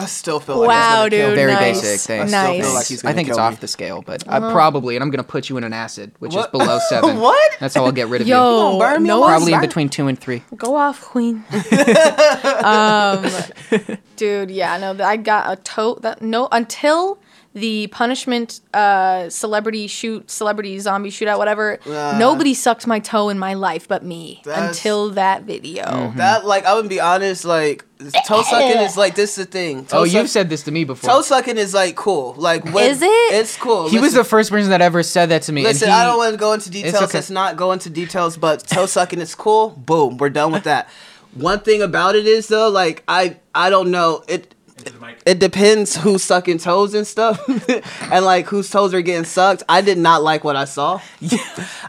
[0.00, 1.34] I still feel like Wow, it's gonna kill dude, me.
[1.42, 1.80] Very nice.
[1.80, 2.00] basic.
[2.06, 2.32] Thanks.
[2.32, 4.52] I still feel like he's I gonna think it's kill off the scale, but uh,
[4.52, 6.44] probably, and I'm going to put you in an acid, which What?
[6.44, 7.18] is below seven.
[7.18, 7.56] What?
[7.58, 8.34] That's how I'll get rid of you.
[8.34, 9.30] Yo, burn me no, alive?
[9.30, 10.44] Probably in between two and three.
[10.56, 11.42] go off, Queen.
[12.64, 13.26] um,
[14.16, 15.94] dude, yeah, no, I got a toe.
[16.02, 17.18] That no, until
[17.54, 21.78] the punishment, uh, celebrity shoot, celebrity zombie shootout, whatever.
[21.86, 25.84] Uh, nobody sucked my toe in my life but me until that video.
[25.84, 26.18] Mm-hmm.
[26.18, 27.84] That like I would be honest, like
[28.26, 29.86] toe sucking is like this is the thing.
[29.86, 31.08] Toe Oh, suck- you've said this to me before.
[31.10, 32.34] toe sucking is like cool.
[32.36, 33.08] Like when, Is it?
[33.08, 33.88] It's cool.
[33.88, 35.62] he was the first person that ever said that to me.
[35.64, 36.94] Listen, he, I don't want to go into details.
[37.02, 37.18] okay.
[37.18, 39.70] Let's not go into details, but toe sucking is cool.
[39.70, 40.88] Boom, we're done with that.
[41.34, 44.54] One thing about it is though, like I I don't know it.
[45.26, 47.38] It depends who's sucking toes and stuff,
[48.12, 49.62] and like whose toes are getting sucked.
[49.68, 51.00] I did not like what I saw.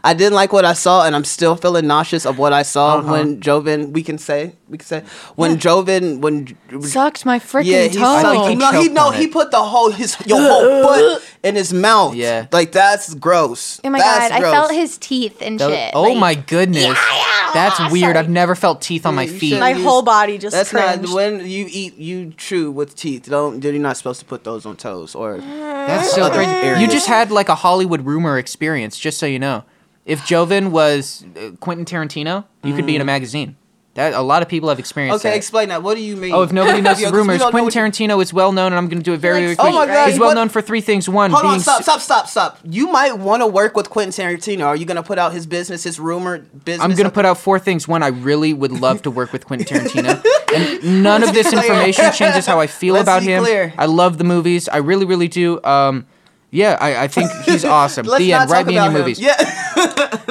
[0.04, 2.98] I didn't like what I saw, and I'm still feeling nauseous of what I saw
[2.98, 3.12] Uh-huh.
[3.12, 3.92] when Joven.
[3.92, 5.02] We can say we can say
[5.36, 8.04] when Joven when Sucked my freaking yeah, he, toe.
[8.04, 11.72] I he no, he no, he put the whole his your whole foot in his
[11.72, 12.14] mouth.
[12.14, 12.46] Yeah.
[12.52, 13.80] like that's gross.
[13.84, 15.90] oh my That's god, I felt his teeth and That- shit.
[15.94, 16.98] oh like, my goodness.
[17.52, 18.16] That's weird.
[18.16, 19.58] I've never felt teeth on my feet.
[19.58, 21.02] My whole body just That's cringed.
[21.02, 21.96] not when you eat.
[21.96, 23.09] You chew with teeth.
[23.18, 23.62] Don't.
[23.62, 25.38] You're not supposed to put those on toes or.
[25.38, 26.80] That's so crazy.
[26.80, 29.64] You just had like a Hollywood rumor experience, just so you know.
[30.04, 33.56] If Joven was uh, Quentin Tarantino, you could be in a magazine.
[33.94, 35.20] That a lot of people have experienced.
[35.24, 35.36] Okay, that.
[35.36, 35.82] explain that.
[35.82, 36.32] What do you mean?
[36.32, 38.32] Oh, if nobody knows Yeah, the 'cause we rumors, don't know Quentin what- Tarantino is
[38.32, 40.28] well known, and I'm going to do it very, very Oh my God, He's well
[40.28, 41.08] what- known for three things.
[41.08, 42.58] One, Hold being on, stop, stop, stop, stop.
[42.64, 44.66] You might want to work with Quentin Tarantino.
[44.66, 46.84] Are you gonna put out his business, his rumored business?
[46.84, 47.88] I'm going to put out four things.
[47.88, 50.24] One, I really would love to work with Quentin Tarantino.
[50.54, 53.42] and none of this information changes how I feel Let's about him.
[53.42, 53.74] clear.
[53.76, 54.68] I love the movies.
[54.68, 55.60] I really, really do.
[55.64, 56.06] Um,
[56.52, 58.06] yeah, I, I think he's awesome.
[58.06, 58.50] Let's the not end.
[58.50, 58.98] Write talk me in your him.
[58.98, 59.18] movies.
[59.20, 59.36] Yeah.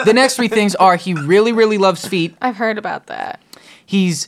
[0.06, 2.36] The next three things are he really, really loves feet.
[2.42, 3.40] I've heard about that.
[3.90, 4.28] He's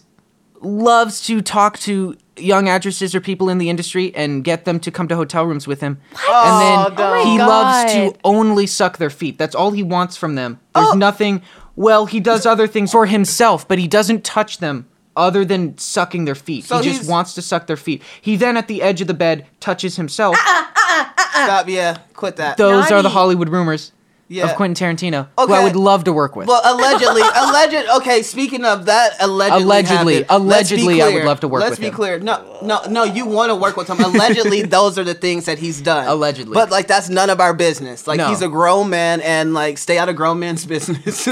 [0.59, 4.89] loves to talk to young actresses or people in the industry and get them to
[4.89, 5.99] come to hotel rooms with him.
[6.28, 7.07] Oh, And then.
[7.07, 9.38] Oh my he loves to only suck their feet.
[9.38, 10.59] That's all he wants from them.
[10.74, 10.93] There's Oh.
[10.93, 11.43] nothing.
[11.76, 16.26] Well, he does other things for himself, but he doesn't touch them other than sucking
[16.26, 16.66] their feet.
[16.66, 18.01] So he just wants to suck their feet.
[18.20, 20.36] He then at the edge of the bed touches himself.
[20.39, 21.14] Ah,
[21.45, 21.70] Stop.
[21.70, 22.57] Yeah, quit that.
[22.57, 23.91] Those are the Hollywood rumors
[24.32, 24.50] Yeah.
[24.50, 26.48] of Quentin Tarantino, who I would love to work with.
[26.48, 27.90] Well, allegedly, alleged.
[27.98, 30.28] Okay, speaking of that, allegedly, Allegedly, happened.
[30.30, 31.70] Allegedly, I would love to work with.
[31.70, 31.94] Let's be him.
[31.94, 32.18] clear.
[32.20, 33.04] No, no, no.
[33.04, 34.00] You want to work with him.
[34.00, 36.08] Allegedly, those are the things that he's done.
[36.08, 36.54] Allegedly.
[36.54, 38.08] but like that's none of our business.
[38.08, 38.30] Like No.
[38.30, 41.28] he's a grown man, and like stay out of grown men's business.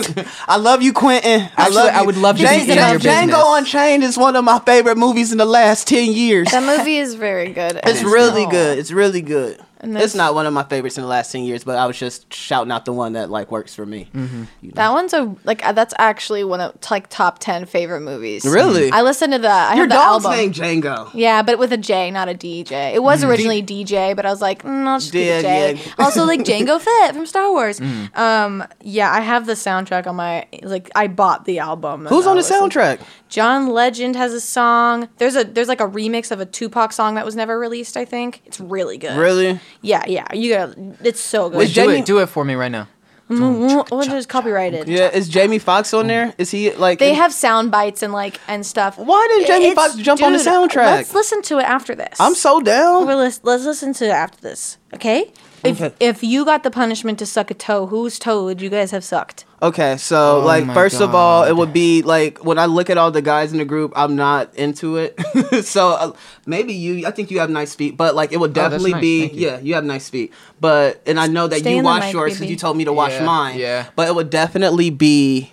[0.46, 1.50] I love you, Quentin.
[1.56, 2.00] I love you.
[2.00, 3.58] I would love to be Django, in your Django business.
[3.60, 6.52] Unchained is one of my favorite movies in the last ten years.
[6.52, 7.80] That movie is very good.
[7.86, 8.52] It's and really no.
[8.52, 8.78] good.
[8.78, 9.58] It's really good.
[9.82, 11.98] And It's not one of my favorites in the last ten years, but I was
[11.98, 14.10] just shouting out the one that like works for me.
[14.14, 14.44] Mm-hmm.
[14.62, 14.74] You know?
[14.76, 18.44] That one's a like uh, that's actually one of like top ten favorite movies.
[18.46, 18.92] Really?
[18.92, 20.38] I listened to the I Your have the dog's album.
[20.40, 20.54] named
[20.84, 21.10] Jango.
[21.14, 22.94] Yeah, but with a J, not a DJ.
[22.94, 25.82] It was originally DJ, but I was like, mm, I'll just keep Yeah, yeah.
[25.98, 27.80] Also, like Jango Fett from Star Wars.
[27.80, 28.18] Mm.
[28.18, 30.90] Um, yeah, I have the soundtrack on my like.
[30.96, 32.06] I bought the album.
[32.06, 33.00] Who's on the listened- soundtrack?
[33.30, 35.08] John Legend has a song.
[35.18, 37.96] There's a there's like a remix of a Tupac song that was never released.
[37.96, 39.18] I think it's really good.
[39.18, 39.60] Really?
[39.82, 40.34] Yeah, yeah.
[40.34, 40.76] You got
[41.06, 41.60] it's so good.
[41.60, 42.88] Wait, Is do Jamie- it, do it for me right now.
[43.30, 44.88] Mm, What is copyrighted?
[44.88, 46.34] Yeah, is Jamie Foxx on there?
[46.40, 46.98] Is he like?
[46.98, 48.98] They in- have sound bites and like and stuff.
[48.98, 50.76] Why didn't Jamie It's- Foxx jump on the soundtrack?
[50.96, 52.20] Let's listen to it after this.
[52.20, 53.06] I'm so down.
[53.06, 55.32] We're lis- let's listen to it after this, okay?
[55.64, 58.92] If if you got the punishment to suck a toe, whose toe would you guys
[58.92, 59.46] have sucked?
[59.62, 62.90] Okay, so Oh like my first of all, it would be like when I look
[62.90, 65.20] at all the guys in the group, I'm not into it.
[65.66, 66.12] so uh,
[66.46, 69.02] maybe you, I think you have nice feet, but like it would Oh, definitely nice,
[69.02, 69.48] be you.
[69.48, 70.32] yeah, you have nice feet.
[70.62, 72.94] But and I know that Stay you wash mic, yours because you told me to
[72.94, 73.60] wash Yeah, mine.
[73.60, 73.86] yeah.
[73.96, 75.52] But it would definitely be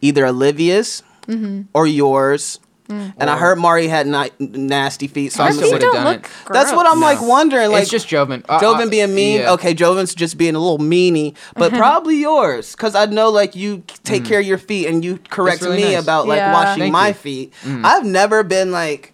[0.00, 1.70] either Olivia's Mm-hmm.
[1.72, 2.58] or yours.
[2.90, 3.14] Mm.
[3.18, 5.94] And I heard Mari had ni- nasty feet, so I I'm still Her feet would've
[5.94, 6.24] don't done look.
[6.26, 6.52] it.
[6.52, 7.06] That's what I'm No.
[7.06, 7.70] like wondering.
[7.70, 8.44] Like it's just Joven.
[8.48, 9.40] Uh, Joven uh, being mean.
[9.40, 9.52] yeah.
[9.52, 13.84] Okay, Joven's just being a little meanie, but probably yours, because I know like you
[14.04, 16.02] take care of your feet and you correct really me nice.
[16.02, 16.52] about like Yeah.
[16.52, 17.14] washing Thank my you.
[17.14, 17.52] feet.
[17.64, 19.12] I've never been like,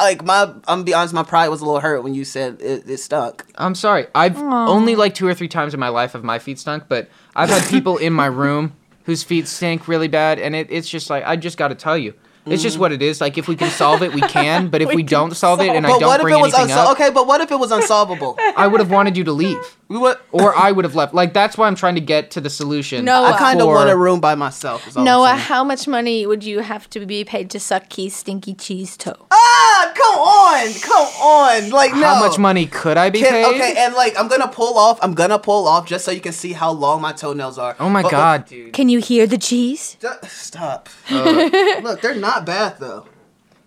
[0.00, 0.42] like my.
[0.44, 2.98] I'm gonna be honest, my pride was a little hurt when you said it, it
[2.98, 3.44] stunk.
[3.56, 4.06] I'm sorry.
[4.14, 7.08] I've only like two or three times in my life have my feet stunk, but
[7.34, 8.74] I've had people in my room
[9.04, 11.96] whose feet stink really bad, and it, it's just like I just got to tell
[11.98, 12.14] you,
[12.52, 12.80] it's just mm.
[12.80, 13.20] what it is.
[13.20, 14.68] Like if we can solve it, we can.
[14.68, 16.54] But if we, don't solve it, and I but don't what if bring it was
[16.54, 17.10] anything up, okay?
[17.10, 18.36] But what if it was unsolvable?
[18.56, 20.16] I would have wanted you to leave, we would.
[20.32, 21.14] or I would have left.
[21.14, 23.04] Like that's why I'm trying to get to the solution.
[23.04, 24.86] No, I kind of want a room by myself.
[24.86, 27.88] is all I'm Noah, how much money would you have to be paid to suck
[27.88, 29.26] Keith's stinky cheese toe?
[29.30, 31.70] Ah, come on, come on.
[31.70, 32.02] Like no.
[32.06, 33.54] How much money could I be Can- paid?
[33.54, 34.98] okay, and like I'm gonna pull off.
[35.02, 37.74] I'm gonna pull off just so you can see how long my toenails are.
[37.80, 38.72] Oh my But- god, dude.
[38.72, 39.96] Can you hear the cheese?
[40.00, 40.88] Ju- Stop.
[41.10, 43.06] Look, they're not bad though.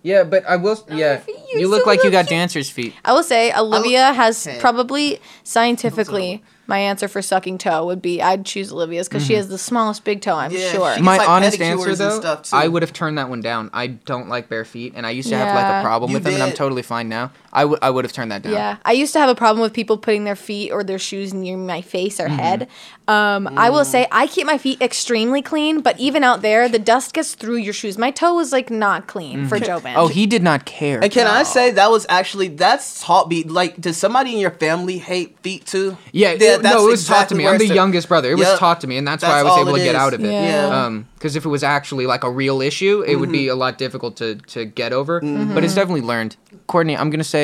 [0.04, 0.84] Yeah, but I will.
[0.90, 1.22] Yeah,
[1.52, 2.36] you're you look so like you got lucky.
[2.36, 2.94] dancer's feet.
[3.06, 4.60] I will say Olivia has Okay.
[4.60, 9.38] probably scientifically my answer for sucking toe would be I'd choose Olivia's because she mm-hmm.
[9.38, 10.36] has the smallest big toe.
[10.36, 11.00] I'm Yeah, sure.
[11.00, 12.42] My like honest answer and though.
[12.54, 13.70] I would have turned that one down.
[13.74, 16.24] I don't like bare feet, and I used to have like a problem You with
[16.24, 17.32] them, and I'm totally fine now.
[17.54, 18.54] I would I would have turned that down.
[18.54, 21.34] Yeah, I used to have a problem with people putting their feet or their shoes
[21.34, 22.34] near my face Mm-hmm.
[22.34, 22.68] or head.
[23.08, 26.80] Um, I will say I keep my feet extremely clean, but even out there, the
[26.80, 27.98] dust gets through your shoes.
[27.98, 29.94] My toe was like not clean for Joven.
[29.98, 31.02] Oh, he did not care.
[31.04, 34.52] And can I say that was actually that's taught me like does somebody in your
[34.52, 35.98] family hate feet too?
[36.14, 37.48] Yeah, it- no, it was taught to me.
[37.48, 38.32] I'm the youngest brother.
[38.32, 40.14] It was taught to me, and that's, why I was able to it get out
[40.14, 40.32] of it.
[40.32, 40.68] Yeah.
[40.70, 40.86] Yeah.
[40.86, 43.52] Um, because if it was actually like a real issue, it would be Mm-hmm.
[43.52, 45.20] a lot difficult to to get over.
[45.22, 46.36] But it's definitely learned.
[46.68, 47.41] Courtney, I'm gonna say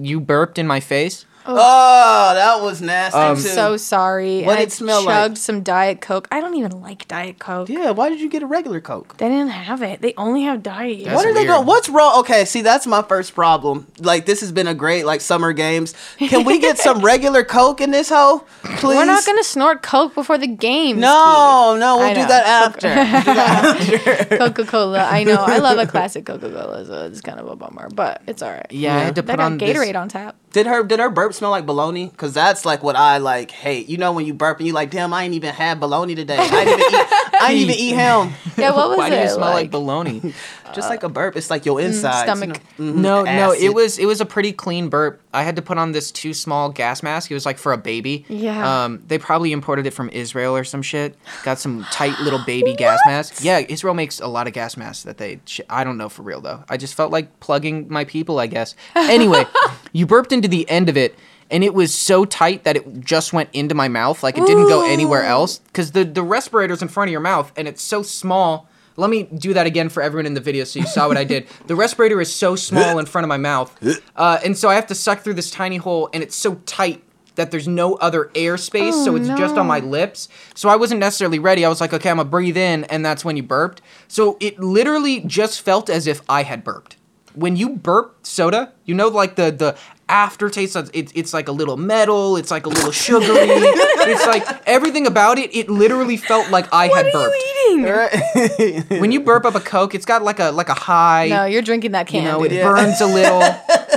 [0.00, 1.26] you burped in my face.
[1.46, 3.42] Oh, ah, that was nasty I'm too.
[3.42, 4.42] so sorry.
[4.44, 5.14] What did it smell I like?
[5.14, 6.26] chugged some Diet Coke.
[6.32, 7.68] I don't even like Diet Coke.
[7.68, 9.16] yeah, why did you get a regular Coke?
[9.18, 10.00] They didn't have it.
[10.00, 11.04] They only have Diet.
[11.04, 11.48] That's what are they weird.
[11.48, 11.66] going?
[11.66, 12.20] What's wrong?
[12.20, 13.86] Okay, see, that's my first problem.
[14.00, 15.94] Like, this has been a great like summer games.
[16.18, 18.96] Can we get some regular Coke in this hoe, please?
[18.96, 20.98] We're not gonna snort Coke before the game.
[21.00, 24.36] No, no, we'll do that after.
[24.38, 25.04] Coca Cola.
[25.10, 25.36] I know.
[25.38, 28.50] I love a classic Coca Cola, so it's kind of a bummer, but it's all
[28.50, 28.66] right.
[28.70, 29.96] Yeah, I had to They put got on Gatorade this.
[29.96, 30.36] on tap.
[30.54, 32.10] Did her did her burp smell like bologna?
[32.16, 33.88] Cause that's like what I like hate.
[33.88, 36.36] You know when you burp and you like, damn, I ain't even had bologna today.
[36.38, 37.08] I ain't even eat.
[37.42, 38.32] I ain't even eat ham.
[38.56, 39.10] Yeah, what was Why it?
[39.10, 40.32] do you smell like, like baloney?
[40.74, 42.28] Just like a burp, it's like your insides.
[42.28, 42.60] you stomach.
[42.78, 42.92] know?
[42.92, 45.20] Mhm, No, no, it was it was a pretty clean burp.
[45.32, 47.30] I had to put on this too small gas mask.
[47.30, 48.24] It was like for a baby.
[48.28, 48.84] Yeah.
[48.84, 51.16] Um, they probably imported it from Israel or some shit.
[51.44, 53.44] Got some tight little baby gas mask.
[53.44, 55.40] Yeah, Israel makes a lot of gas masks that they.
[55.46, 56.64] Sh- I don't know for real though.
[56.68, 58.38] I just felt like plugging my people.
[58.40, 58.74] I guess.
[58.96, 59.44] Anyway,
[59.92, 61.16] you burped into the end of it.
[61.50, 64.66] And it was so tight that it just went into my mouth, like it didn't
[64.68, 65.58] go anywhere else.
[65.58, 68.68] Because the the respirator's in front of your mouth, and it's so small.
[68.96, 71.24] Let me do that again for everyone in the video so you saw what I
[71.24, 71.46] did.
[71.66, 73.70] The respirator is so small in front of my mouth.
[74.16, 77.02] Uh, and so I have to suck through this tiny hole, and it's so tight
[77.34, 80.28] that there's no other air space, so Oh, it's just on my lips.
[80.54, 81.64] So I wasn't necessarily ready.
[81.64, 83.82] I was like, okay, I'm gonna breathe in, and that's when you burped.
[84.06, 86.96] So it literally just felt as if I had burped.
[87.34, 89.76] When you burp soda, you know, like the the
[90.08, 90.76] aftertaste.
[90.76, 92.36] It's, it's it's like a little metal.
[92.36, 93.26] It's like a little sugary.
[93.28, 95.54] it's like everything about it.
[95.54, 97.34] It literally felt like I had burped.
[97.74, 99.00] Right?
[99.00, 101.28] When you burp up a Coke, it's got like a like a high.
[101.28, 102.24] No, you're drinking that you can.
[102.24, 102.62] know, it dude.
[102.62, 103.40] burns a little.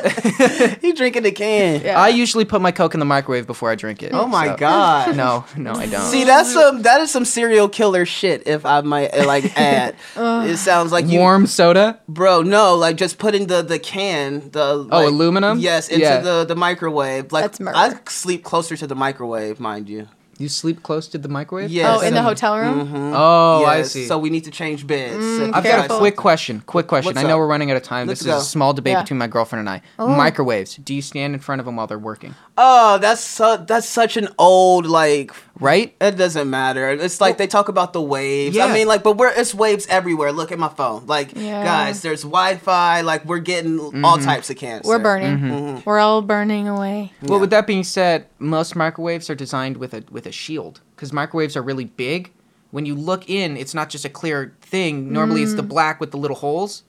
[0.82, 1.82] he drinking the can.
[1.82, 2.00] Yeah.
[2.02, 4.12] I usually put my Coke in the microwave before I drink it.
[4.14, 5.16] Oh my so- god.
[5.16, 6.02] No, no, I don't.
[6.02, 8.44] See, that's some that is some serial killer shit.
[8.48, 12.00] If I might uh, like add, it sounds like you, Warm soda.
[12.08, 12.42] bro.
[12.42, 15.60] No, like just putting the the can, the Oh, like- aluminum?
[15.60, 16.22] Yes, into Yeah.
[16.22, 17.32] the the microwave.
[17.32, 17.62] Like That's.
[17.62, 20.08] I sleep closer to the microwave, mind you.
[20.40, 21.72] You sleep close to the microwave?
[21.72, 22.00] Yes.
[22.00, 22.24] Oh, in the Mm.
[22.24, 23.14] hotel room?
[23.16, 24.06] Oh, I see.
[24.06, 25.16] So we need to change beds.
[25.16, 26.62] Mm, I've you got a quick question.
[26.68, 27.08] Quick question.
[27.16, 27.40] What's I know up?
[27.40, 28.08] we're running out of time.
[28.08, 28.38] Let's this go.
[28.38, 29.02] is a small debate Yeah.
[29.02, 29.82] between my girlfriend and I.
[29.98, 30.08] Oh.
[30.08, 30.76] Microwaves.
[30.76, 32.36] Do you stand in front of them while they're working?
[32.58, 35.32] Oh, that's su- that's such an old like.
[35.60, 35.96] Right?
[36.00, 36.88] It doesn't matter.
[36.92, 38.56] It's like they talk about the waves.
[38.56, 38.66] Yeah.
[38.66, 40.32] I mean, like, but we're it's waves everywhere.
[40.32, 41.08] Look at my phone.
[41.08, 41.64] Like, Yeah.
[41.64, 43.02] guys, there's Wi-Fi.
[43.02, 44.06] Like, we're getting Mm-hmm.
[44.06, 44.88] all types of cancer.
[44.88, 45.38] We're burning.
[45.40, 45.78] Mm-hmm.
[45.84, 47.12] We're all burning away.
[47.24, 51.12] Well, with that being said, most microwaves are designed with a with a shield because
[51.12, 52.32] microwaves are really big.
[52.72, 55.12] When you look in, it's not just a clear thing.
[55.14, 56.84] Normally, it's the black with the little holes.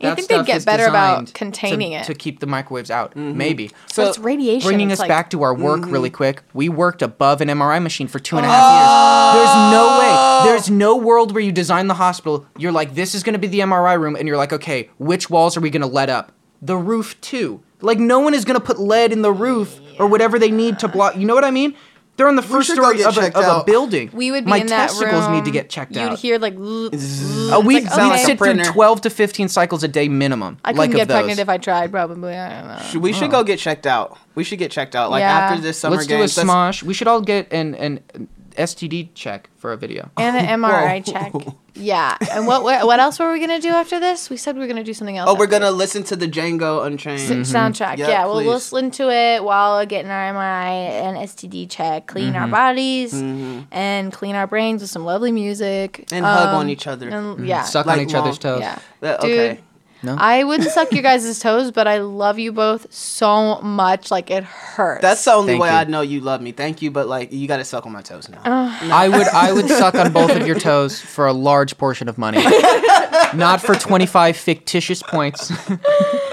[0.00, 2.04] You That think they'd get better about containing to, it.
[2.06, 3.14] to keep the microwaves out.
[3.14, 3.70] Maybe.
[3.86, 4.66] So it's radiation.
[4.68, 5.90] Bringing it's us like- back to our work Mm-hmm.
[5.92, 9.44] really quick, we worked above an MRI machine for two and a half years.
[9.46, 10.50] There's no way.
[10.50, 12.44] There's no world where you design the hospital.
[12.58, 15.30] You're like, this is going to be the MRI room, and you're like, okay, which
[15.30, 16.32] walls are we going to let up?
[16.60, 17.62] The roof too.
[17.80, 20.80] Like no one is going to put lead in the roof or whatever they need
[20.80, 21.16] to block.
[21.16, 21.74] You know what I mean?
[22.22, 24.08] They're on the first should story of, a, of a building.
[24.12, 25.34] We would be My in that testicles room.
[25.34, 26.18] need to get checked You'd out.
[26.20, 26.54] hear like.
[26.54, 28.22] Uh, we'd, like, we'd okay.
[28.24, 30.56] sit through 12 to 15 cycles a day minimum.
[30.64, 31.16] I couldn't of get those.
[31.16, 31.90] pregnant if I tried.
[31.90, 32.36] Probably.
[32.36, 33.00] I don't know.
[33.00, 34.16] We should go get checked out.
[34.36, 35.10] We should get checked out.
[35.10, 35.36] Like Yeah.
[35.36, 36.84] after this summer Let's do a smosh.
[36.84, 40.10] We should all get an, an STD check for a video.
[40.16, 41.12] And an MRI Whoa.
[41.12, 41.54] check.
[41.74, 42.18] Yeah.
[42.30, 44.28] And what, what what else were we gonna do after this?
[44.28, 45.30] We said we were gonna do something else.
[45.30, 47.18] Oh, we're after gonna listen to the Django Unchained.
[47.18, 47.96] S- soundtrack.
[47.96, 48.70] Yeah, Yeah, we'll please.
[48.72, 50.68] listen to it while getting our MRI
[51.00, 56.26] and STD check, clean our bodies, and clean our brains with some lovely music And
[56.26, 57.08] hug Um, on each other.
[57.08, 58.60] and- yeah, Suck Like on each other's toes.
[58.60, 58.78] yeah.
[59.02, 59.60] Uh, Dude, okay.
[60.02, 60.16] No?
[60.18, 64.10] I wouldn't suck your guys' toes, but I love you both so much.
[64.10, 65.02] Like it hurts.
[65.02, 65.74] That's the only Thank way you.
[65.76, 66.52] I know you love me.
[66.52, 68.40] Thank you, but like you gotta suck on my toes now.
[68.44, 72.18] I would I would suck on both of your toes for a large portion of
[72.18, 72.42] money.
[73.34, 75.52] Not for 25 fictitious points.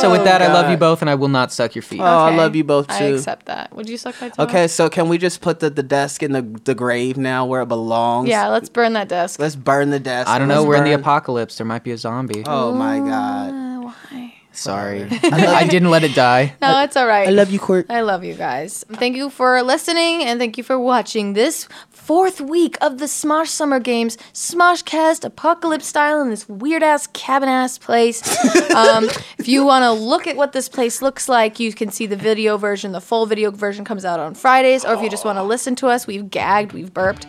[0.00, 2.00] so with that, I love you both and I will not suck your feet.
[2.00, 2.94] Oh, I love you both too.
[2.94, 3.74] I accept that.
[3.74, 4.44] Would you suck my toe?
[4.44, 7.62] Okay, so can we just put the, the desk in the, the grave now where
[7.62, 8.28] it belongs?
[8.28, 9.38] Yeah, let's burn that desk.
[9.40, 10.28] Let's burn the desk.
[10.28, 11.58] I don't Let's know, we're in the burn- apocalypse.
[11.58, 12.42] There might be a zombie.
[12.46, 13.50] Oh my god.
[13.50, 13.80] Uh,
[14.10, 14.34] why?
[14.52, 15.06] Sorry.
[15.22, 16.54] I didn't let it die.
[16.60, 17.28] No, it's all right.
[17.28, 17.86] I love you, Court.
[17.88, 18.84] I love you guys.
[18.94, 21.68] Thank you for listening and thank you for watching this
[22.08, 27.50] fourth week of the Smosh Summer Games Smoshcast Apocalypse style in this weird ass cabin
[27.50, 28.22] ass place.
[28.74, 32.06] um, if you want to look at what this place looks like, you can see
[32.06, 32.92] the video version.
[32.92, 34.86] The full video version comes out on Fridays.
[34.86, 37.26] Or if you just want to listen to us, we've gagged, we've burped.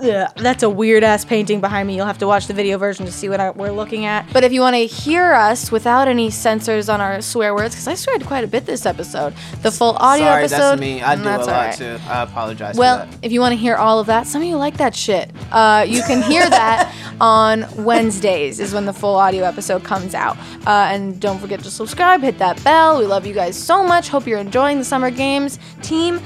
[0.00, 1.96] Yeah, that's a weird ass painting behind me.
[1.96, 4.32] You'll have to watch the video version to see what I, we're looking at.
[4.32, 7.88] But if you want to hear us without any censors on our swear words, because
[7.88, 10.58] I sweared quite a bit this episode, the full audio Sorry, episode.
[10.58, 11.02] that's me.
[11.02, 11.76] I mm, do a lot alright.
[11.76, 11.98] too.
[12.06, 13.18] I apologize Well, for that.
[13.24, 15.32] if you want to hear all of that, some of you like that shit.
[15.50, 20.36] Uh, you can hear that on Wednesdays is when the full audio episode comes out.
[20.64, 23.00] Uh, and don't forget to subscribe, hit that bell.
[23.00, 24.08] We love you guys so much.
[24.08, 25.58] Hope you're enjoying the summer games.
[25.82, 26.20] Team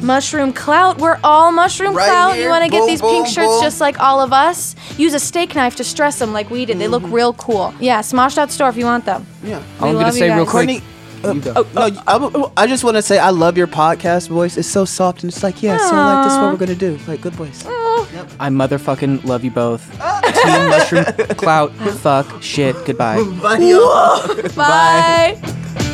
[0.00, 0.98] Mushroom Clout.
[0.98, 2.34] We're all Mushroom Right Clout.
[2.34, 2.44] here.
[2.44, 3.62] You want to get Boom, these pink boom, shirts boom.
[3.62, 4.74] just like all of us?
[4.96, 6.78] Use a steak knife to stress them like we did.
[6.78, 7.12] They look Mm-hmm.
[7.14, 7.74] real cool.
[7.80, 9.26] Yeah, Smosh.store if you want them.
[9.42, 9.58] Yeah.
[9.80, 10.50] We I'm love gonna you say real guys.
[10.50, 10.82] quick.
[11.22, 11.66] Courtney, You go.
[11.74, 14.56] no, I, I just want to say I love your podcast voice.
[14.56, 16.98] It's so soft and it's like, yeah, so like this is what we're gonna do.
[17.08, 17.64] Like good voice.
[18.40, 19.82] I motherfucking love you both.
[20.44, 21.04] Team Mushroom
[21.36, 21.72] Clout.
[21.72, 22.42] Fuck.
[22.42, 22.76] Shit.
[22.86, 23.22] Goodbye.
[23.42, 24.42] Bye, y'all.
[24.56, 25.84] Bye.